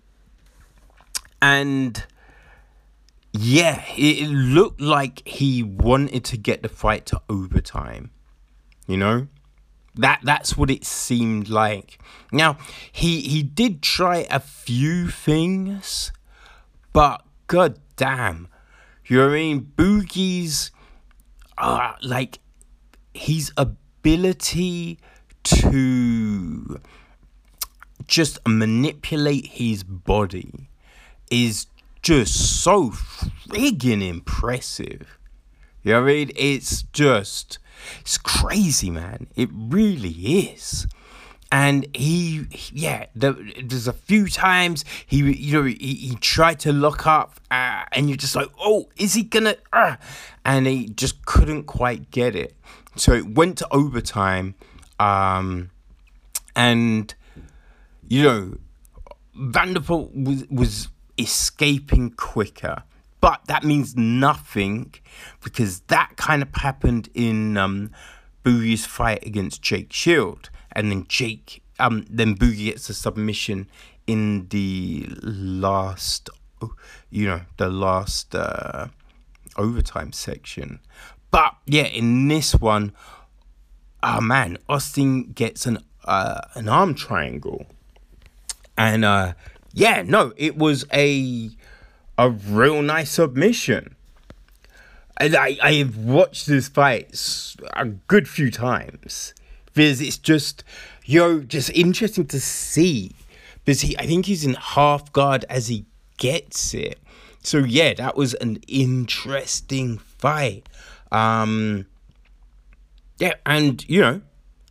and 1.41 2.05
yeah, 3.33 3.83
it, 3.97 4.29
looked 4.29 4.81
like 4.81 5.27
he 5.27 5.63
wanted 5.63 6.25
to 6.25 6.37
get 6.37 6.63
the 6.63 6.69
fight 6.69 7.07
to 7.07 7.23
overtime. 7.29 8.11
You 8.87 8.99
know? 8.99 9.29
That 9.95 10.21
that's 10.23 10.57
what 10.57 10.71
it 10.71 10.85
seemed 10.85 11.49
like. 11.49 11.99
Now, 12.31 12.57
he 12.91 13.21
he 13.21 13.43
did 13.43 13.83
try 13.83 14.27
a 14.31 14.41
few 14.41 15.09
things, 15.09 16.13
but 16.93 17.25
god 17.47 17.79
damn. 17.97 18.49
You 19.07 19.19
know 19.19 19.27
what 19.27 19.33
I 19.33 19.37
mean? 19.37 19.73
Boogie's 19.77 20.71
uh 21.59 21.93
like 22.03 22.39
his 23.13 23.53
ability 23.59 24.99
to 25.45 26.81
just 28.07 28.39
manipulate 28.47 29.47
his 29.47 29.83
body 29.85 30.69
is 31.31 31.67
just 32.03 32.63
so 32.63 32.91
friggin' 32.91 34.07
impressive. 34.07 35.19
You 35.83 35.93
know 35.93 36.03
what 36.03 36.11
I 36.11 36.13
mean? 36.13 36.31
It's 36.37 36.83
just, 36.93 37.59
it's 38.01 38.19
crazy, 38.19 38.91
man. 38.91 39.29
It 39.35 39.51
really 39.53 40.11
is. 40.11 40.87
And 41.51 41.87
he, 41.95 42.47
yeah, 42.73 43.07
there, 43.15 43.37
there's 43.63 43.87
a 43.87 43.93
few 43.93 44.29
times 44.29 44.87
he, 45.07 45.19
you 45.19 45.53
know, 45.53 45.65
he, 45.65 45.75
he 45.75 46.17
tried 46.17 46.59
to 46.61 46.73
lock 46.73 47.07
up, 47.07 47.41
uh, 47.51 47.85
and 47.93 48.09
you're 48.09 48.17
just 48.17 48.35
like, 48.35 48.49
oh, 48.59 48.89
is 48.97 49.13
he 49.13 49.23
gonna? 49.23 49.57
Uh, 49.71 49.97
and 50.47 50.67
he 50.67 50.87
just 50.89 51.27
couldn't 51.27 51.65
quite 51.65 52.11
get 52.11 52.35
it. 52.35 52.57
So 52.97 53.13
it 53.13 53.35
went 53.35 53.59
to 53.59 53.69
overtime, 53.71 54.55
um, 54.99 55.71
and 56.57 57.15
you 58.09 58.23
know, 58.23 58.59
Vanderpool 59.35 60.11
was 60.15 60.47
was 60.49 60.89
escaping 61.19 62.11
quicker. 62.11 62.83
But 63.21 63.43
that 63.47 63.63
means 63.63 63.97
nothing 63.97 64.95
because 65.43 65.81
that 65.83 66.17
kind 66.17 66.43
of 66.43 66.49
happened 66.55 67.09
in 67.15 67.57
um, 67.57 67.91
Boogie's 68.45 68.85
fight 68.85 69.25
against 69.25 69.63
Jake 69.63 69.93
Shield. 69.93 70.51
And 70.73 70.91
then 70.91 71.07
Jake, 71.09 71.63
um, 71.79 72.05
then 72.11 72.35
Boogie 72.35 72.67
gets 72.67 72.89
a 72.89 72.95
submission 72.95 73.69
in 74.07 74.49
the 74.49 75.07
last, 75.23 76.31
you 77.11 77.27
know, 77.27 77.43
the 77.59 77.69
last 77.69 78.35
uh, 78.35 78.89
overtime 79.57 80.13
section. 80.13 80.81
But 81.31 81.55
yeah, 81.67 81.85
in 81.85 82.29
this 82.29 82.55
one, 82.55 82.93
oh 84.03 84.21
man, 84.21 84.59
Austin 84.69 85.33
gets 85.33 85.67
an 85.67 85.79
uh, 86.05 86.41
an 86.55 86.69
arm 86.69 86.95
triangle, 86.95 87.67
and 88.77 89.05
uh, 89.05 89.35
yeah, 89.73 90.03
no, 90.07 90.33
it 90.37 90.57
was 90.57 90.85
a 90.93 91.51
a 92.19 92.31
real 92.31 92.83
nice 92.83 93.11
submission. 93.11 93.97
And 95.19 95.35
I 95.35 95.59
I 95.63 95.73
have 95.75 95.97
watched 95.97 96.47
this 96.47 96.69
fight 96.69 97.17
a 97.75 97.87
good 97.87 98.29
few 98.29 98.51
times 98.51 99.35
because 99.67 100.01
it's 100.01 100.19
just 100.19 100.65
you 101.05 101.21
know 101.21 101.41
just 101.41 101.71
interesting 101.71 102.27
to 102.27 102.41
see 102.41 103.13
because 103.65 103.83
he 103.83 103.99
I 103.99 104.07
think 104.07 104.27
he's 104.27 104.45
in 104.45 104.55
half 104.55 105.13
guard 105.13 105.45
as 105.49 105.69
he 105.69 105.87
gets 106.19 106.75
it. 106.75 106.99
So 107.43 107.59
yeah, 107.59 107.95
that 107.95 108.17
was 108.17 108.35
an 108.35 108.59
interesting 108.69 109.99
fight. 109.99 110.69
Um 111.11 111.87
yeah, 113.19 113.35
and 113.47 113.89
you 113.89 114.01
know, 114.01 114.21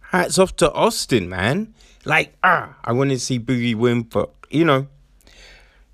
hats 0.09 0.37
off 0.37 0.55
to 0.57 0.71
Austin, 0.73 1.29
man. 1.29 1.73
Like, 2.03 2.33
ah, 2.43 2.75
I 2.83 2.91
want 2.91 3.11
to 3.11 3.19
see 3.19 3.39
Boogie 3.39 3.75
win, 3.75 4.01
but 4.01 4.33
you 4.53 4.65
know, 4.65 4.87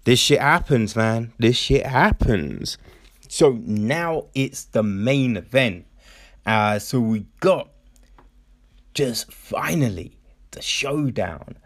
this 0.06 0.20
shit 0.20 0.39
happens, 0.39 0.96
man. 0.96 1.34
This 1.38 1.58
shit 1.58 1.86
happens. 1.86 2.78
So 3.28 3.60
now 3.63 4.28
it's 4.34 4.65
the 4.65 4.84
main 4.84 5.38
event. 5.38 5.86
Uh, 6.46 6.80
so 6.80 7.00
we 7.00 7.26
got 7.39 7.70
just 8.93 9.32
finally 9.32 10.17
the 10.52 10.62
showdown. 10.62 11.58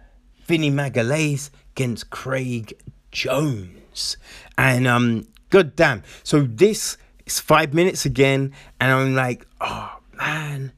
Vinny 0.46 0.72
Magalhaes 0.72 1.50
against 1.74 2.10
Craig 2.10 2.74
Jones. 3.12 4.18
And 4.58 4.88
um, 4.88 5.28
god 5.50 5.76
damn. 5.76 6.04
So 6.24 6.42
this 6.42 6.98
is 7.26 7.40
five 7.40 7.74
minutes 7.74 8.06
again, 8.06 8.54
and 8.80 8.92
I'm 8.92 9.16
like, 9.16 9.46
oh 9.62 10.00
man, 10.18 10.72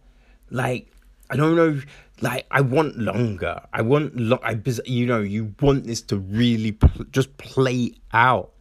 like 0.49 0.91
I 1.29 1.35
don't 1.35 1.55
know 1.55 1.81
like 2.23 2.45
I 2.49 2.61
want 2.61 2.97
longer. 2.97 3.61
I 3.73 3.81
want 3.81 4.15
lo- 4.15 4.39
I 4.41 4.59
you 4.85 5.05
know 5.05 5.19
you 5.19 5.53
want 5.59 5.85
this 5.85 6.01
to 6.03 6.17
really 6.17 6.71
pl- 6.71 7.05
just 7.11 7.37
play 7.37 7.93
out. 8.13 8.51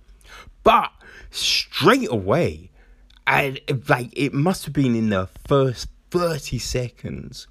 But 0.64 0.90
straight 1.30 2.10
away, 2.10 2.70
and 3.26 3.60
like 3.88 4.10
it 4.14 4.34
must 4.34 4.64
have 4.64 4.74
been 4.74 4.94
in 4.96 5.10
the 5.10 5.28
first 5.46 5.88
30 6.10 6.58
seconds. 6.58 7.46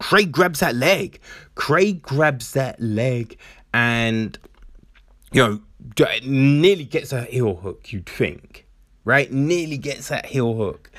Craig 0.00 0.32
grabs 0.32 0.60
that 0.60 0.74
leg. 0.74 1.20
Craig 1.54 2.02
grabs 2.02 2.52
that 2.52 2.80
leg 2.80 3.38
and 3.72 4.36
you 5.32 5.42
know 5.42 5.60
nearly 6.24 6.84
gets 6.84 7.12
a 7.12 7.22
heel 7.22 7.56
hook, 7.56 7.92
you'd 7.92 8.06
think. 8.06 8.66
Right? 9.04 9.30
Nearly 9.30 9.78
gets 9.78 10.08
that 10.08 10.26
heel 10.26 10.54
hook. 10.54 10.90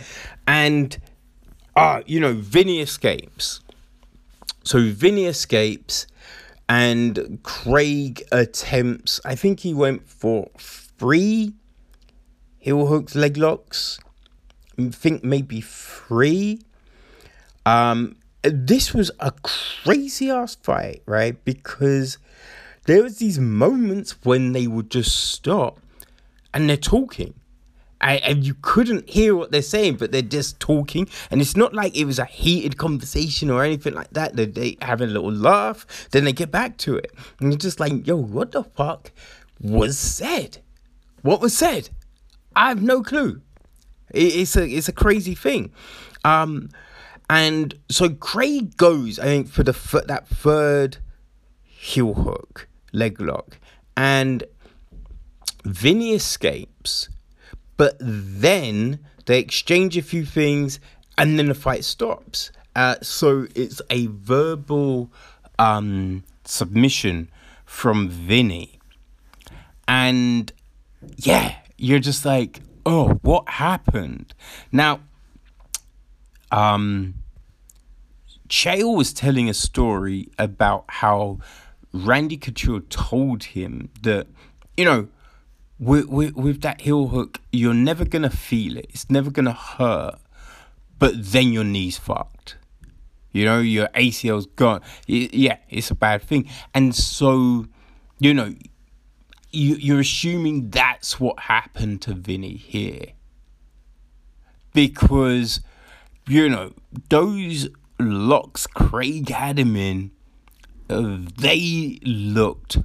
And 0.47 0.97
uh, 1.75 2.03
you 2.05 2.21
know, 2.21 2.33
Vinny 2.33 2.79
escapes 2.79 3.59
so 4.65 4.81
Vinny 4.81 5.25
escapes, 5.25 6.07
and 6.67 7.39
Craig 7.43 8.23
attempts. 8.31 9.21
I 9.23 9.35
think 9.35 9.61
he 9.61 9.73
went 9.73 10.07
for 10.07 10.49
three 10.57 11.53
heel 12.57 12.87
hooks, 12.87 13.15
leg 13.15 13.37
locks. 13.37 13.99
I 14.77 14.89
think 14.89 15.23
maybe 15.23 15.61
three. 15.61 16.59
Um, 17.65 18.17
this 18.41 18.93
was 18.93 19.11
a 19.19 19.31
crazy 19.43 20.29
ass 20.29 20.55
fight, 20.55 21.01
right? 21.05 21.43
Because 21.45 22.17
there 22.85 23.03
was 23.03 23.17
these 23.17 23.39
moments 23.39 24.23
when 24.23 24.51
they 24.51 24.67
would 24.67 24.91
just 24.91 25.15
stop 25.15 25.79
and 26.53 26.69
they're 26.69 26.77
talking 26.77 27.33
I, 28.01 28.17
and 28.17 28.45
you 28.45 28.55
couldn't 28.61 29.09
hear 29.09 29.35
what 29.35 29.51
they're 29.51 29.61
saying, 29.61 29.95
but 29.95 30.11
they're 30.11 30.21
just 30.21 30.59
talking. 30.59 31.07
And 31.31 31.41
it's 31.41 31.55
not 31.55 31.73
like 31.73 31.95
it 31.95 32.05
was 32.05 32.19
a 32.19 32.25
heated 32.25 32.77
conversation 32.77 33.49
or 33.49 33.63
anything 33.63 33.93
like 33.93 34.11
that. 34.11 34.35
They, 34.35 34.45
they 34.45 34.77
have 34.81 35.01
a 35.01 35.07
little 35.07 35.31
laugh, 35.31 36.09
then 36.11 36.25
they 36.25 36.33
get 36.33 36.51
back 36.51 36.77
to 36.79 36.97
it. 36.97 37.11
And 37.39 37.51
you're 37.51 37.57
just 37.57 37.79
like, 37.79 38.05
yo, 38.05 38.15
what 38.15 38.51
the 38.51 38.63
fuck 38.63 39.11
was 39.59 39.97
said? 39.97 40.59
What 41.21 41.41
was 41.41 41.57
said? 41.57 41.89
I 42.55 42.69
have 42.69 42.81
no 42.81 43.01
clue. 43.01 43.41
It, 44.11 44.35
it's 44.35 44.55
a 44.55 44.67
it's 44.67 44.87
a 44.87 44.93
crazy 44.93 45.35
thing. 45.35 45.71
Um, 46.23 46.69
and 47.29 47.73
so 47.89 48.09
Craig 48.09 48.77
goes, 48.77 49.17
I 49.19 49.23
think, 49.23 49.47
for 49.47 49.63
the 49.63 49.73
that 50.07 50.27
third 50.27 50.97
heel 51.63 52.13
hook, 52.13 52.67
leg 52.93 53.19
lock, 53.19 53.57
and 53.97 54.43
Vinny 55.63 56.13
escapes 56.13 57.09
but 57.77 57.97
then 57.99 58.99
they 59.25 59.39
exchange 59.39 59.97
a 59.97 60.01
few 60.01 60.25
things 60.25 60.79
and 61.17 61.37
then 61.37 61.47
the 61.47 61.53
fight 61.53 61.83
stops. 61.83 62.51
Uh, 62.75 62.95
so 63.01 63.47
it's 63.55 63.81
a 63.89 64.07
verbal 64.07 65.11
um, 65.57 66.23
submission 66.43 67.29
from 67.65 68.09
Vinny. 68.09 68.79
And 69.87 70.51
yeah, 71.17 71.55
you're 71.77 71.99
just 71.99 72.25
like, 72.25 72.61
oh, 72.85 73.19
what 73.21 73.47
happened? 73.49 74.33
Now, 74.71 74.99
um, 76.51 77.15
Chael 78.47 78.95
was 78.95 79.13
telling 79.13 79.49
a 79.49 79.53
story 79.53 80.29
about 80.37 80.85
how 80.87 81.39
Randy 81.93 82.37
Couture 82.37 82.81
told 82.81 83.43
him 83.43 83.89
that, 84.03 84.27
you 84.77 84.85
know, 84.85 85.07
with, 85.79 86.05
with, 86.05 86.35
with 86.35 86.61
that 86.61 86.81
heel 86.81 87.07
hook, 87.07 87.39
you're 87.51 87.73
never 87.73 88.05
gonna 88.05 88.29
feel 88.29 88.77
it. 88.77 88.87
It's 88.89 89.09
never 89.09 89.29
gonna 89.29 89.53
hurt, 89.53 90.19
but 90.99 91.13
then 91.15 91.51
your 91.51 91.63
knee's 91.63 91.97
fucked. 91.97 92.57
You 93.31 93.43
know, 93.43 93.59
your 93.59 93.89
ACL's 93.89 94.45
gone. 94.45 94.81
Yeah, 95.07 95.57
it's 95.69 95.91
a 95.91 95.95
bad 95.95 96.21
thing. 96.21 96.49
And 96.73 96.95
so, 96.95 97.65
you 98.17 98.33
know, 98.33 98.55
you, 99.51 99.75
you're 99.75 99.99
assuming 99.99 100.69
that's 100.69 101.19
what 101.19 101.41
happened 101.41 102.01
to 102.03 102.13
Vinny 102.13 102.55
here. 102.55 103.07
Because, 104.73 105.59
you 106.27 106.47
know, 106.47 106.73
those 107.09 107.67
locks 107.99 108.67
Craig 108.67 109.27
had 109.29 109.59
him 109.59 109.75
in, 109.75 110.11
uh, 110.89 111.17
they 111.37 111.99
looked 112.03 112.77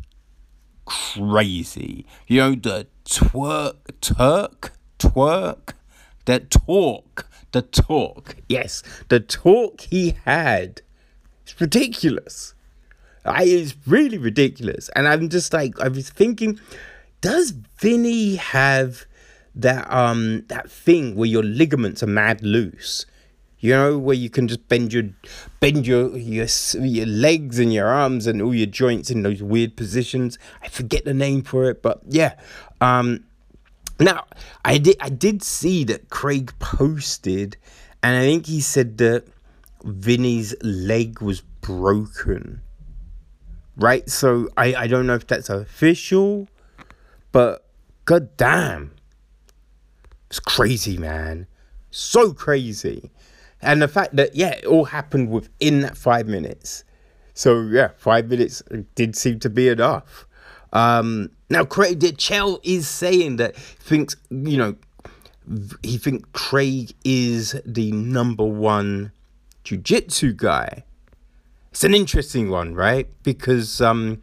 crazy. 0.90 2.04
You 2.26 2.40
know, 2.40 2.54
the 2.54 2.86
twerk, 3.04 3.76
Turk, 4.00 4.72
twerk, 4.98 5.74
the 6.24 6.40
talk, 6.40 7.26
the 7.52 7.62
talk. 7.62 8.36
Yes, 8.48 8.82
the 9.08 9.20
talk 9.20 9.82
he 9.82 10.16
had. 10.24 10.82
It's 11.42 11.60
ridiculous. 11.60 12.54
I, 13.24 13.44
it's 13.44 13.76
really 13.86 14.18
ridiculous. 14.18 14.88
And 14.96 15.06
I'm 15.06 15.28
just 15.28 15.52
like, 15.52 15.78
I 15.80 15.88
was 15.88 16.10
thinking, 16.10 16.58
does 17.20 17.50
Vinny 17.78 18.36
have 18.36 19.06
that 19.54 19.90
um 19.92 20.44
that 20.46 20.70
thing 20.70 21.16
where 21.16 21.28
your 21.28 21.42
ligaments 21.42 22.02
are 22.02 22.08
mad 22.08 22.42
loose? 22.42 23.06
You 23.60 23.72
know, 23.72 23.98
where 23.98 24.16
you 24.16 24.30
can 24.30 24.48
just 24.48 24.66
bend 24.68 24.92
your 24.92 25.10
bend 25.60 25.86
your 25.86 26.16
your 26.16 26.46
your 26.74 27.06
legs 27.06 27.58
and 27.58 27.72
your 27.72 27.88
arms 27.88 28.26
and 28.26 28.40
all 28.40 28.54
your 28.54 28.66
joints 28.66 29.10
in 29.10 29.22
those 29.22 29.42
weird 29.42 29.76
positions. 29.76 30.38
I 30.62 30.68
forget 30.68 31.04
the 31.04 31.12
name 31.12 31.42
for 31.42 31.70
it, 31.70 31.82
but 31.82 32.00
yeah. 32.08 32.34
Um 32.80 33.24
now 33.98 34.24
I 34.64 34.78
did 34.78 34.96
I 35.00 35.10
did 35.10 35.42
see 35.42 35.84
that 35.84 36.08
Craig 36.08 36.54
posted 36.58 37.58
and 38.02 38.16
I 38.16 38.20
think 38.22 38.46
he 38.46 38.62
said 38.62 38.96
that 38.98 39.24
Vinny's 39.84 40.54
leg 40.62 41.20
was 41.20 41.42
broken. 41.60 42.62
Right? 43.76 44.08
So 44.08 44.48
I, 44.56 44.74
I 44.74 44.86
don't 44.86 45.06
know 45.06 45.14
if 45.14 45.26
that's 45.26 45.50
official, 45.50 46.48
but 47.32 47.66
god 48.06 48.36
damn. 48.38 48.92
It's 50.28 50.40
crazy, 50.40 50.96
man. 50.96 51.46
So 51.90 52.32
crazy. 52.32 53.10
And 53.62 53.82
the 53.82 53.88
fact 53.88 54.16
that, 54.16 54.34
yeah, 54.34 54.50
it 54.50 54.64
all 54.64 54.86
happened 54.86 55.30
within 55.30 55.80
that 55.80 55.96
five 55.96 56.26
minutes. 56.26 56.84
So, 57.34 57.62
yeah, 57.62 57.90
five 57.96 58.28
minutes 58.28 58.62
did 58.94 59.16
seem 59.16 59.38
to 59.40 59.50
be 59.50 59.68
enough. 59.68 60.26
Um, 60.72 61.30
now, 61.50 61.64
Craig 61.64 62.16
Chell 62.16 62.60
is 62.62 62.88
saying 62.88 63.36
that 63.36 63.56
thinks, 63.56 64.16
you 64.30 64.56
know, 64.56 64.76
he 65.82 65.98
thinks 65.98 66.28
Craig 66.32 66.92
is 67.04 67.60
the 67.66 67.90
number 67.92 68.44
one 68.44 69.10
jiu-jitsu 69.64 70.34
guy. 70.34 70.84
It's 71.72 71.82
an 71.82 71.94
interesting 71.94 72.50
one, 72.50 72.74
right? 72.74 73.08
Because, 73.24 73.80
um, 73.80 74.22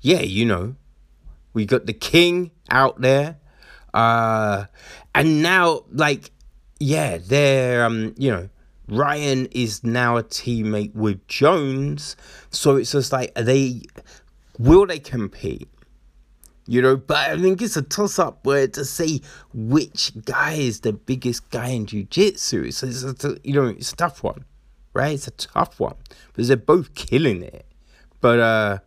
yeah, 0.00 0.20
you 0.20 0.44
know, 0.44 0.74
we 1.54 1.64
got 1.64 1.86
the 1.86 1.92
king 1.92 2.50
out 2.70 3.00
there. 3.00 3.38
Uh, 3.94 4.64
and 5.14 5.42
now, 5.42 5.84
like, 5.92 6.31
yeah, 6.82 7.18
they're 7.18 7.84
um, 7.84 8.14
you 8.16 8.30
know, 8.30 8.48
Ryan 8.88 9.46
is 9.46 9.84
now 9.84 10.16
a 10.16 10.22
teammate 10.22 10.94
with 10.94 11.26
Jones, 11.28 12.16
so 12.50 12.76
it's 12.76 12.92
just 12.92 13.12
like 13.12 13.32
they 13.34 13.82
will 14.58 14.86
they 14.86 14.98
compete? 14.98 15.68
You 16.66 16.82
know, 16.82 16.96
but 16.96 17.16
I 17.16 17.40
think 17.40 17.60
it's 17.60 17.76
a 17.76 17.82
toss 17.82 18.18
up 18.18 18.44
where 18.44 18.68
to 18.68 18.84
say 18.84 19.20
which 19.52 20.12
guy 20.24 20.54
is 20.54 20.80
the 20.80 20.92
biggest 20.92 21.50
guy 21.50 21.68
in 21.68 21.86
jiu-jitsu. 21.86 22.70
So 22.70 22.86
it's 22.86 23.24
a, 23.24 23.36
you 23.42 23.54
know, 23.54 23.66
it's 23.66 23.92
a 23.92 23.96
tough 23.96 24.22
one, 24.22 24.44
right? 24.94 25.12
It's 25.12 25.26
a 25.26 25.32
tough 25.32 25.80
one 25.80 25.96
because 26.28 26.48
they're 26.48 26.56
both 26.56 26.94
killing 26.94 27.42
it. 27.42 27.66
But 28.20 28.38
uh 28.38 28.78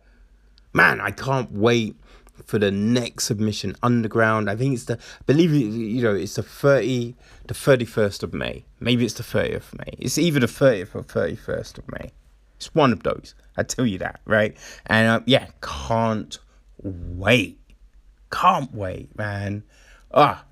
man, 0.72 1.00
I 1.00 1.10
can't 1.10 1.52
wait 1.52 1.96
for 2.44 2.58
the 2.58 2.70
next 2.70 3.24
submission 3.24 3.74
underground. 3.82 4.50
I 4.50 4.56
think 4.56 4.74
it's 4.74 4.84
the 4.84 4.94
I 4.94 5.24
believe 5.26 5.52
you 5.52 6.02
know 6.02 6.14
it's 6.14 6.34
the 6.34 6.42
thirty 6.42 7.14
the 7.46 7.54
thirty 7.54 7.84
first 7.84 8.22
of 8.22 8.34
May. 8.34 8.64
Maybe 8.80 9.04
it's 9.04 9.14
the 9.14 9.22
thirtieth 9.22 9.72
of 9.72 9.78
May. 9.78 9.94
It's 9.98 10.18
either 10.18 10.40
the 10.40 10.48
thirtieth 10.48 10.94
or 10.94 11.02
thirty 11.02 11.36
first 11.36 11.78
of 11.78 11.90
May. 11.90 12.12
It's 12.56 12.74
one 12.74 12.92
of 12.92 13.02
those. 13.02 13.34
I 13.56 13.62
tell 13.62 13.86
you 13.86 13.98
that, 13.98 14.20
right? 14.24 14.56
And 14.86 15.08
uh, 15.08 15.20
yeah, 15.26 15.46
can't 15.62 16.38
wait. 16.82 17.58
Can't 18.30 18.72
wait, 18.74 19.16
man. 19.16 19.62
Ah, 20.12 20.44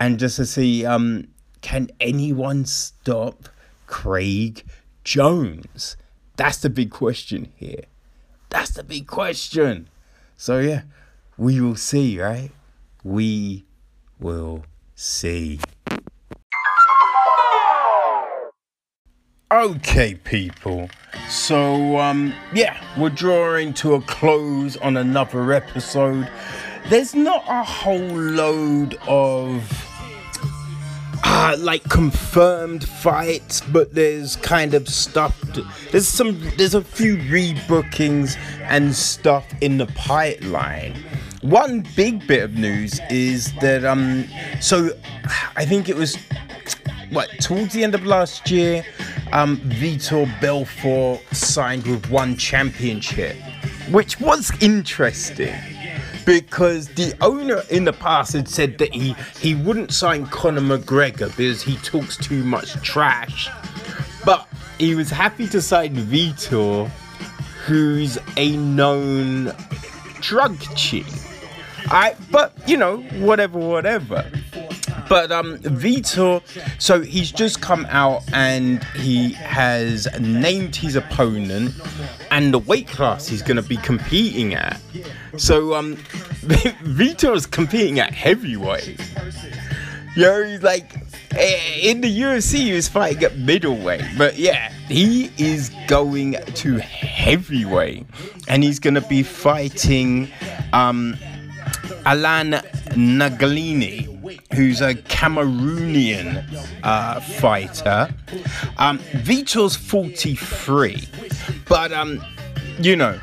and 0.00 0.18
just 0.18 0.36
to 0.36 0.46
see 0.46 0.84
um 0.84 1.28
can 1.60 1.90
anyone 2.00 2.64
stop 2.64 3.48
Craig 3.86 4.64
Jones? 5.04 5.96
That's 6.36 6.58
the 6.58 6.70
big 6.70 6.90
question 6.90 7.52
here. 7.56 7.84
That's 8.50 8.70
the 8.70 8.84
big 8.84 9.06
question. 9.06 9.88
So 10.36 10.60
yeah, 10.60 10.82
we 11.38 11.60
will 11.60 11.76
see, 11.76 12.20
right? 12.20 12.50
We 13.04 13.64
will 14.18 14.64
see. 14.96 15.60
Okay, 19.50 20.14
people. 20.24 20.90
So, 21.28 21.98
um, 21.98 22.34
yeah, 22.52 22.76
we're 22.98 23.08
drawing 23.08 23.72
to 23.74 23.94
a 23.94 24.02
close 24.02 24.76
on 24.76 24.96
another 24.96 25.52
episode. 25.52 26.28
There's 26.90 27.14
not 27.14 27.44
a 27.48 27.62
whole 27.62 27.98
load 27.98 28.98
of 29.06 29.62
uh, 31.24 31.56
like 31.58 31.84
confirmed 31.84 32.84
fights, 32.84 33.60
but 33.60 33.94
there's 33.94 34.36
kind 34.36 34.74
of 34.74 34.88
stuff. 34.88 35.40
There's 35.92 36.08
some. 36.08 36.40
There's 36.56 36.74
a 36.74 36.82
few 36.82 37.16
rebookings 37.16 38.36
and 38.62 38.94
stuff 38.94 39.46
in 39.60 39.78
the 39.78 39.86
pipeline. 39.86 40.94
One 41.42 41.86
big 41.94 42.26
bit 42.26 42.42
of 42.42 42.54
news 42.54 42.98
is 43.10 43.52
that 43.60 43.84
um. 43.84 44.24
So, 44.60 44.90
I 45.56 45.64
think 45.64 45.88
it 45.88 45.94
was 45.94 46.16
what 47.10 47.28
towards 47.40 47.72
the 47.72 47.84
end 47.84 47.94
of 47.94 48.04
last 48.04 48.50
year, 48.50 48.84
um, 49.32 49.58
Vitor 49.58 50.28
Belfort 50.40 51.20
signed 51.32 51.86
with 51.86 52.10
one 52.10 52.36
championship, 52.36 53.36
which 53.90 54.20
was 54.20 54.50
interesting 54.60 55.54
because 56.26 56.88
the 56.88 57.14
owner 57.20 57.62
in 57.70 57.84
the 57.84 57.92
past 57.92 58.32
had 58.32 58.48
said 58.48 58.76
that 58.78 58.92
he 58.92 59.14
he 59.38 59.54
wouldn't 59.54 59.92
sign 59.92 60.26
Conor 60.26 60.60
McGregor 60.60 61.34
because 61.36 61.62
he 61.62 61.76
talks 61.76 62.16
too 62.16 62.42
much 62.42 62.72
trash, 62.82 63.48
but 64.24 64.48
he 64.78 64.96
was 64.96 65.08
happy 65.08 65.46
to 65.46 65.62
sign 65.62 65.94
Vitor, 65.94 66.88
who's 67.64 68.18
a 68.36 68.56
known 68.56 69.54
drug 70.20 70.58
chief. 70.74 71.27
I 71.86 72.14
but 72.30 72.52
you 72.66 72.76
know 72.76 72.98
whatever 73.20 73.58
whatever. 73.58 74.30
But 75.08 75.32
um, 75.32 75.58
Vitor, 75.58 76.42
so 76.78 77.00
he's 77.00 77.32
just 77.32 77.62
come 77.62 77.86
out 77.88 78.22
and 78.32 78.84
he 78.94 79.32
has 79.32 80.06
named 80.20 80.76
his 80.76 80.96
opponent 80.96 81.74
and 82.30 82.52
the 82.52 82.58
weight 82.58 82.88
class 82.88 83.26
he's 83.26 83.40
going 83.40 83.56
to 83.56 83.62
be 83.62 83.78
competing 83.78 84.54
at. 84.54 84.78
So 85.38 85.74
um, 85.74 85.96
Vitor 86.44 87.34
is 87.34 87.46
competing 87.46 88.00
at 88.00 88.12
heavyweight. 88.12 89.00
You 90.14 90.22
know, 90.22 90.44
he's 90.44 90.62
like 90.62 90.94
eh, 91.30 91.80
in 91.82 92.00
the 92.02 92.20
UFC 92.20 92.58
he 92.58 92.72
was 92.72 92.88
fighting 92.88 93.24
at 93.24 93.38
middleweight, 93.38 94.04
but 94.18 94.36
yeah, 94.38 94.70
he 94.88 95.30
is 95.38 95.70
going 95.86 96.36
to 96.54 96.78
heavyweight, 96.78 98.06
and 98.48 98.62
he's 98.62 98.78
going 98.78 98.94
to 98.94 99.00
be 99.02 99.22
fighting 99.22 100.28
um, 100.72 101.16
Alain 102.06 102.52
Ngalani, 102.92 104.06
who's 104.54 104.80
a 104.80 104.94
Cameroonian 104.94 106.44
uh, 106.82 107.20
fighter. 107.20 108.08
Um, 108.78 108.98
Vitor's 109.14 109.76
43, 109.76 111.08
but 111.68 111.92
um, 111.92 112.22
you 112.80 112.96
know, 112.96 113.18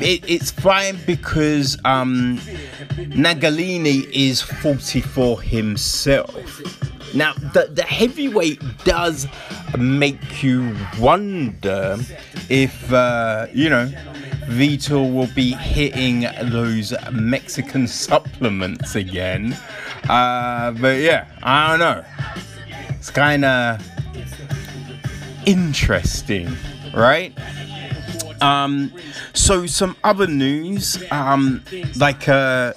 it, 0.00 0.24
it's 0.28 0.50
fine 0.50 0.98
because 1.06 1.78
um, 1.84 2.38
Nagalini 2.96 4.08
is 4.12 4.40
44 4.40 5.42
himself. 5.42 6.34
Now, 7.14 7.34
the, 7.34 7.68
the 7.70 7.82
heavyweight 7.82 8.60
does 8.84 9.26
make 9.78 10.42
you 10.42 10.74
wonder 10.98 11.98
if, 12.48 12.92
uh, 12.92 13.46
you 13.52 13.68
know, 13.68 13.92
Vitor 14.52 15.12
will 15.12 15.28
be 15.34 15.52
hitting 15.52 16.26
those 16.50 16.92
Mexican 17.10 17.86
supplements 17.86 18.94
again. 18.94 19.56
Uh, 20.08 20.72
but 20.72 21.00
yeah, 21.00 21.26
I 21.42 21.70
don't 21.70 21.78
know. 21.80 22.04
It's 22.90 23.10
kind 23.10 23.44
of 23.44 23.84
interesting, 25.46 26.54
right? 26.94 27.36
Um, 28.40 28.92
so 29.32 29.66
some 29.66 29.96
other 30.04 30.26
news, 30.26 31.02
um, 31.10 31.62
like 31.96 32.28
uh, 32.28 32.72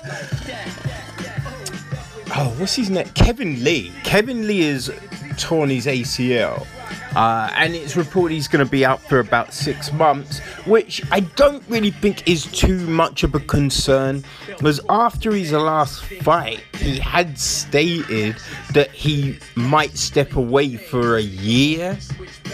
oh, 2.35 2.55
what's 2.57 2.75
his 2.75 2.89
name? 2.89 3.07
Kevin 3.15 3.63
Lee. 3.63 3.91
Kevin 4.03 4.47
Lee 4.47 4.61
is 4.61 4.91
torn 5.37 5.69
his 5.69 5.87
ACL. 5.87 6.65
Uh, 7.15 7.49
and 7.55 7.73
it's 7.73 7.95
reported 7.95 8.35
he's 8.35 8.47
going 8.47 8.63
to 8.63 8.69
be 8.69 8.83
out 8.83 9.01
for 9.01 9.19
about 9.19 9.53
six 9.53 9.91
months, 9.93 10.39
which 10.65 11.01
I 11.11 11.21
don't 11.21 11.63
really 11.69 11.91
think 11.91 12.27
is 12.27 12.45
too 12.45 12.79
much 12.87 13.23
of 13.23 13.33
a 13.35 13.39
concern. 13.39 14.23
Because 14.47 14.81
after 14.89 15.31
his 15.31 15.51
last 15.51 16.03
fight, 16.03 16.61
he 16.75 16.99
had 16.99 17.39
stated 17.39 18.35
that 18.73 18.91
he 18.91 19.39
might 19.55 19.97
step 19.97 20.35
away 20.35 20.75
for 20.75 21.15
a 21.15 21.21
year, 21.21 21.97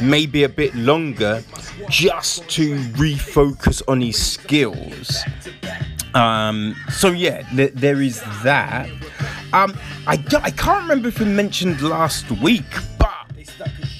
maybe 0.01 0.43
a 0.43 0.49
bit 0.49 0.75
longer, 0.75 1.43
just 1.89 2.47
to 2.49 2.75
refocus 2.91 3.81
on 3.87 4.01
his 4.01 4.23
skills. 4.23 5.23
Um, 6.13 6.75
so 6.91 7.09
yeah, 7.09 7.43
th- 7.55 7.73
there 7.73 8.01
is 8.01 8.21
that. 8.43 8.89
Um, 9.53 9.77
I, 10.07 10.23
I 10.41 10.51
can't 10.51 10.83
remember 10.83 11.09
if 11.09 11.19
we 11.19 11.25
mentioned 11.25 11.81
last 11.81 12.29
week, 12.31 12.65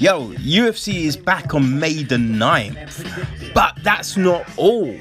yo, 0.01 0.29
UFC 0.33 1.05
is 1.05 1.15
back 1.15 1.53
on 1.53 1.79
May 1.79 2.01
the 2.01 2.15
9th. 2.15 3.53
But 3.53 3.77
that's 3.83 4.17
not 4.17 4.49
all. 4.57 4.97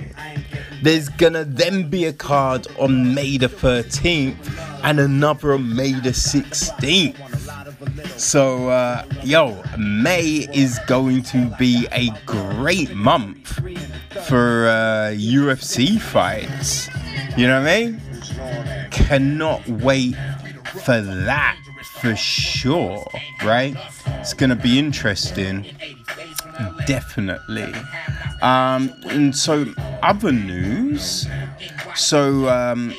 There's 0.82 1.08
gonna 1.08 1.44
then 1.44 1.88
be 1.88 2.04
a 2.04 2.12
card 2.12 2.66
on 2.78 3.14
May 3.14 3.38
the 3.38 3.48
13th 3.48 4.36
and 4.84 5.00
another 5.00 5.54
on 5.54 5.74
May 5.74 5.92
the 5.92 6.10
16th. 6.10 7.16
So, 8.18 8.68
uh, 8.68 9.06
yo, 9.24 9.62
May 9.78 10.46
is 10.52 10.78
going 10.86 11.22
to 11.24 11.50
be 11.58 11.88
a 11.92 12.10
great 12.26 12.94
month 12.94 13.48
for 14.26 14.68
uh, 14.68 15.12
UFC 15.14 15.98
fights. 15.98 16.90
You 17.38 17.46
know 17.46 17.62
what 17.62 17.70
I 17.70 17.86
mean? 17.86 18.90
Cannot 18.90 19.66
wait 19.66 20.14
for 20.84 21.00
that 21.00 21.56
for 22.00 22.16
sure, 22.16 23.06
right? 23.44 23.76
It's 24.06 24.32
gonna 24.32 24.56
be 24.56 24.78
interesting, 24.78 25.66
definitely. 26.86 27.74
Um, 28.42 28.94
and 29.08 29.36
so, 29.36 29.66
other 30.02 30.32
news. 30.32 31.26
So, 31.94 32.48
um, 32.48 32.94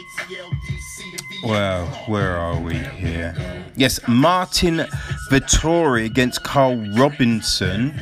well, 1.44 1.88
where 2.08 2.38
are 2.38 2.60
we 2.60 2.76
here? 2.76 3.36
Yes, 3.76 4.00
Martin 4.08 4.86
Vettori 5.32 6.06
against 6.06 6.44
Carl 6.44 6.76
Robinson. 6.96 8.00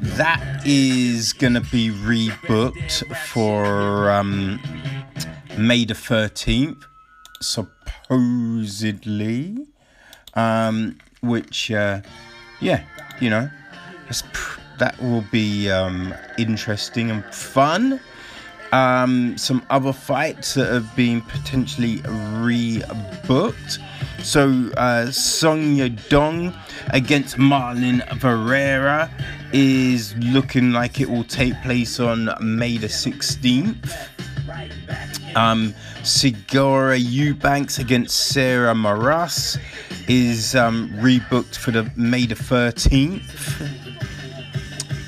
That 0.00 0.62
is 0.66 1.32
gonna 1.32 1.60
be 1.60 1.90
rebooked 1.90 3.04
for 3.28 4.10
um, 4.10 4.60
May 5.56 5.84
the 5.84 5.94
13th, 5.94 6.82
supposedly. 7.40 8.16
Um, 10.36 10.98
which, 11.22 11.70
uh, 11.70 12.00
yeah, 12.60 12.84
you 13.20 13.30
know, 13.30 13.50
that 14.78 15.00
will 15.00 15.24
be 15.32 15.70
um, 15.70 16.14
interesting 16.38 17.10
and 17.10 17.24
fun. 17.34 18.00
Um, 18.72 19.38
some 19.38 19.64
other 19.70 19.92
fights 19.92 20.54
that 20.54 20.70
have 20.70 20.94
been 20.96 21.22
potentially 21.22 21.98
rebooked. 21.98 23.78
So, 24.22 24.70
uh, 24.76 25.10
Song 25.10 25.76
Yadong 25.76 26.54
against 26.88 27.36
Marlon 27.36 28.06
Varera 28.18 29.10
is 29.52 30.16
looking 30.16 30.72
like 30.72 31.00
it 31.00 31.08
will 31.08 31.24
take 31.24 31.54
place 31.62 32.00
on 32.00 32.28
May 32.40 32.76
the 32.76 32.88
16th. 32.88 34.10
Um, 35.36 35.74
Sijara 36.02 36.98
Eubanks 36.98 37.78
against 37.78 38.28
Sarah 38.28 38.74
Moras 38.74 39.58
is 40.08 40.56
um, 40.56 40.90
rebooked 40.94 41.56
for 41.56 41.70
the 41.70 41.90
May 41.94 42.26
the 42.26 42.34
13th. 42.34 43.82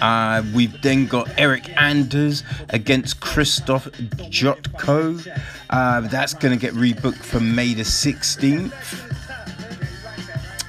Uh, 0.00 0.44
we've 0.54 0.80
then 0.80 1.06
got 1.06 1.26
Eryk 1.30 1.76
Anders 1.76 2.44
against 2.68 3.20
Christoph 3.20 3.86
Jotko. 4.30 5.26
Uh, 5.70 6.00
that's 6.02 6.34
going 6.34 6.56
to 6.56 6.60
get 6.60 6.72
rebooked 6.74 7.16
for 7.16 7.40
May 7.40 7.74
the 7.74 7.82
16th. 7.82 8.72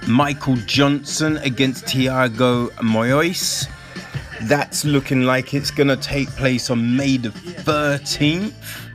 Michael 0.07 0.55
Johnson 0.65 1.37
against 1.37 1.85
Thiago 1.85 2.71
Moyes. 2.77 3.67
That's 4.47 4.83
looking 4.83 5.23
like 5.23 5.53
it's 5.53 5.69
going 5.69 5.89
to 5.89 5.97
take 5.97 6.29
place 6.29 6.71
on 6.71 6.95
May 6.95 7.17
the 7.17 7.29
13th. 7.29 8.88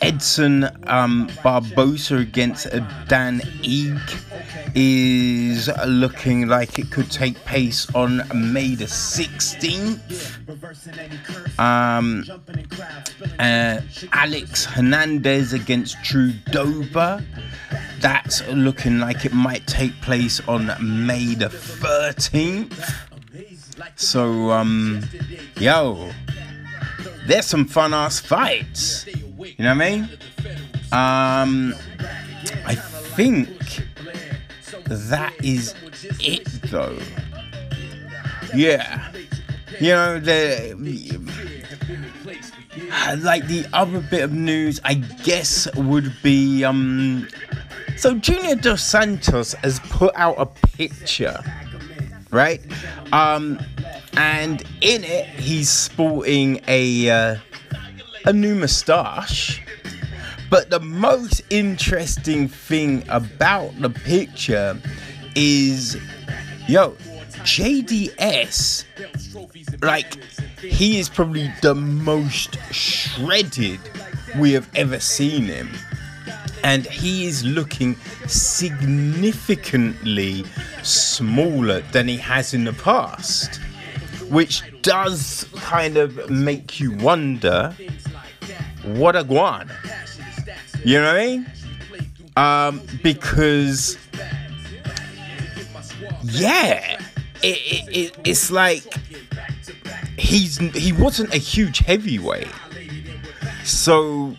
Edson 0.00 0.64
um, 0.86 1.28
Barbosa 1.42 2.20
against 2.20 2.68
Dan 3.08 3.40
Ige 3.62 4.22
is 4.74 5.70
looking 5.86 6.48
like 6.48 6.78
it 6.78 6.90
could 6.90 7.10
take 7.10 7.36
place 7.44 7.92
on 7.94 8.22
May 8.52 8.74
the 8.74 8.84
16th. 8.86 10.38
Um, 11.58 12.24
uh, 13.38 13.80
Alex 14.12 14.64
Hernandez 14.64 15.52
against 15.52 16.00
Drew 16.02 16.32
Dober. 16.50 17.24
That's 18.00 18.46
looking 18.48 18.98
like 18.98 19.24
it 19.24 19.32
might 19.32 19.66
take 19.66 19.92
place 20.00 20.40
on 20.48 20.72
May 20.80 21.34
the 21.34 21.48
13th. 21.48 22.94
So, 23.96 24.50
um, 24.50 25.02
yo, 25.56 26.10
there's 27.26 27.46
some 27.46 27.66
fun 27.66 27.94
ass 27.94 28.20
fights. 28.20 29.06
You 29.46 29.64
know 29.64 29.74
what 29.74 29.82
I 29.82 29.90
mean? 29.90 30.02
Um, 30.92 31.74
I 32.66 32.74
think 32.74 33.48
that 34.86 35.32
is 35.42 35.74
it 36.20 36.44
though. 36.64 36.98
Yeah. 38.54 39.10
You 39.80 39.88
know, 39.88 40.20
the 40.20 40.74
like 43.22 43.46
the 43.46 43.66
other 43.72 44.00
bit 44.00 44.22
of 44.22 44.32
news 44.32 44.80
I 44.84 44.94
guess 44.94 45.72
would 45.74 46.12
be 46.22 46.64
um 46.64 47.28
so 47.96 48.14
Junior 48.14 48.56
Dos 48.56 48.82
Santos 48.82 49.52
has 49.54 49.80
put 49.80 50.14
out 50.16 50.34
a 50.38 50.46
picture, 50.46 51.42
right? 52.30 52.60
Um 53.12 53.58
and 54.16 54.62
in 54.80 55.04
it 55.04 55.26
he's 55.26 55.70
sporting 55.70 56.60
a 56.66 57.10
uh, 57.10 57.36
a 58.24 58.32
new 58.32 58.54
moustache. 58.54 59.60
But 60.50 60.70
the 60.70 60.80
most 60.80 61.42
interesting 61.50 62.48
thing 62.48 63.04
about 63.08 63.78
the 63.80 63.90
picture 63.90 64.80
is, 65.36 65.96
yo, 66.68 66.96
JDS, 67.44 68.84
like, 69.82 70.14
he 70.58 70.98
is 70.98 71.08
probably 71.08 71.50
the 71.62 71.74
most 71.74 72.58
shredded 72.72 73.80
we 74.38 74.52
have 74.52 74.68
ever 74.74 75.00
seen 75.00 75.44
him. 75.44 75.70
And 76.62 76.84
he 76.84 77.26
is 77.26 77.42
looking 77.44 77.96
significantly 78.26 80.44
smaller 80.82 81.80
than 81.92 82.08
he 82.08 82.18
has 82.18 82.52
in 82.52 82.64
the 82.64 82.74
past, 82.74 83.58
which 84.28 84.62
does 84.82 85.46
kind 85.56 85.96
of 85.96 86.28
make 86.28 86.78
you 86.78 86.92
wonder 86.96 87.74
what 88.84 89.16
a 89.16 89.24
guan. 89.24 89.70
You 90.84 91.00
know 91.00 91.06
what 91.06 91.16
I 91.16 91.26
mean? 91.26 91.46
Um, 92.36 92.80
because 93.02 93.98
yeah, 96.22 97.00
it, 97.42 97.46
it, 97.46 97.96
it, 97.96 98.16
it's 98.24 98.50
like 98.50 98.82
he's 100.18 100.58
he 100.58 100.92
wasn't 100.92 101.34
a 101.34 101.38
huge 101.38 101.78
heavyweight, 101.78 102.48
so 103.64 104.34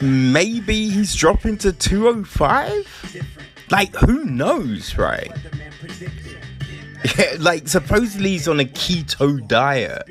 maybe 0.00 0.88
he's 0.90 1.14
dropping 1.14 1.58
to 1.58 1.72
205. 1.72 3.22
Like 3.70 3.94
who 3.96 4.24
knows, 4.24 4.96
right? 4.96 5.32
Like 7.40 7.66
supposedly 7.66 8.30
he's 8.30 8.46
on 8.46 8.60
a 8.60 8.64
keto 8.64 9.44
diet. 9.48 10.08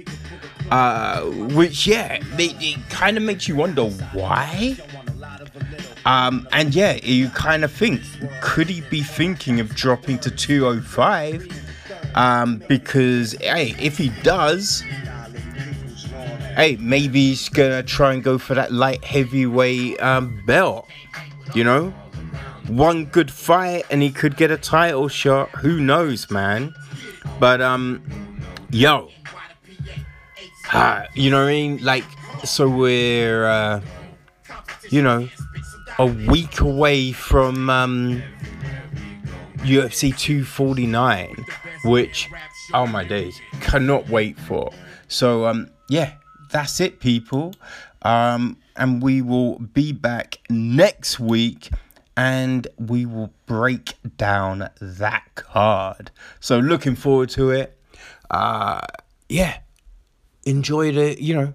Uh, 0.72 1.24
which 1.54 1.86
yeah, 1.86 2.14
it, 2.14 2.56
it 2.60 2.90
kind 2.90 3.18
of 3.18 3.24
makes 3.24 3.48
you 3.48 3.56
wonder 3.58 3.90
why. 4.14 4.78
Um, 6.06 6.48
and 6.54 6.74
yeah, 6.74 6.98
you 7.04 7.30
kind 7.30 7.64
of 7.66 7.72
think, 7.72 8.02
could 8.42 8.70
he 8.70 8.82
be 8.82 9.04
thinking 9.04 9.60
of 9.60 9.76
dropping 9.76 10.20
to 10.20 10.32
205? 10.32 12.16
Um, 12.16 12.64
because 12.70 13.34
hey, 13.34 13.76
if 13.80 13.98
he 13.98 14.10
does, 14.24 14.82
hey, 16.56 16.78
maybe 16.80 17.30
he's 17.30 17.50
gonna 17.50 17.84
try 17.84 18.14
and 18.14 18.24
go 18.24 18.38
for 18.38 18.54
that 18.56 18.72
light 18.72 19.04
heavyweight 19.04 20.02
um, 20.02 20.42
belt. 20.46 20.88
You 21.54 21.66
know, 21.66 21.90
one 22.68 23.06
good 23.06 23.30
fight 23.30 23.84
and 23.92 24.02
he 24.02 24.10
could 24.10 24.38
get 24.38 24.52
a 24.52 24.58
title 24.58 25.10
shot. 25.10 25.50
Who 25.50 25.82
knows, 25.82 26.32
man? 26.32 26.74
But 27.40 27.62
um, 27.62 28.02
yo, 28.70 29.10
uh, 30.74 31.06
you 31.14 31.30
know 31.30 31.44
what 31.44 31.50
I 31.50 31.54
mean? 31.54 31.84
Like, 31.84 32.06
so 32.44 32.70
we're, 32.70 33.46
uh, 33.46 33.82
you 34.90 35.02
know, 35.02 35.28
a 36.00 36.06
week 36.06 36.60
away 36.62 37.12
from 37.12 37.70
um, 37.70 38.24
UFC 39.58 40.18
249, 40.18 41.46
which, 41.86 42.30
oh 42.74 42.88
my 42.88 43.04
days, 43.04 43.40
cannot 43.60 44.10
wait 44.10 44.40
for. 44.40 44.72
So, 45.08 45.46
um, 45.46 45.70
yeah, 45.90 46.14
that's 46.52 46.80
it, 46.80 47.00
people. 47.00 47.54
Um, 48.04 48.58
and 48.76 49.02
we 49.04 49.22
will 49.22 49.60
be 49.60 49.92
back 49.92 50.40
next 50.50 51.20
week 51.20 51.70
and 52.18 52.68
we 52.78 53.06
will 53.06 53.32
break 53.46 53.94
down 54.18 54.70
that 54.80 55.24
card. 55.36 56.12
So, 56.40 56.60
looking 56.60 56.96
forward 56.96 57.30
to 57.32 57.52
it. 57.52 57.78
Uh, 58.30 58.82
yeah, 59.28 59.60
enjoy 60.52 60.90
it. 60.90 61.20
you 61.20 61.36
know, 61.36 61.54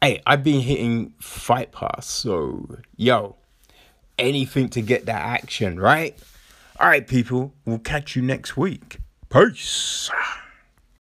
hey, 0.00 0.20
I've 0.26 0.42
been 0.42 0.60
hitting 0.60 1.14
Fight 1.20 1.70
Pass, 1.70 2.06
so 2.06 2.78
yo, 2.96 3.36
anything 4.18 4.68
to 4.70 4.80
get 4.80 5.06
that 5.06 5.22
action, 5.22 5.78
right? 5.78 6.18
All 6.80 6.88
right, 6.88 7.06
people, 7.06 7.52
we'll 7.64 7.78
catch 7.78 8.16
you 8.16 8.22
next 8.22 8.56
week. 8.56 8.98
Peace. 9.28 10.10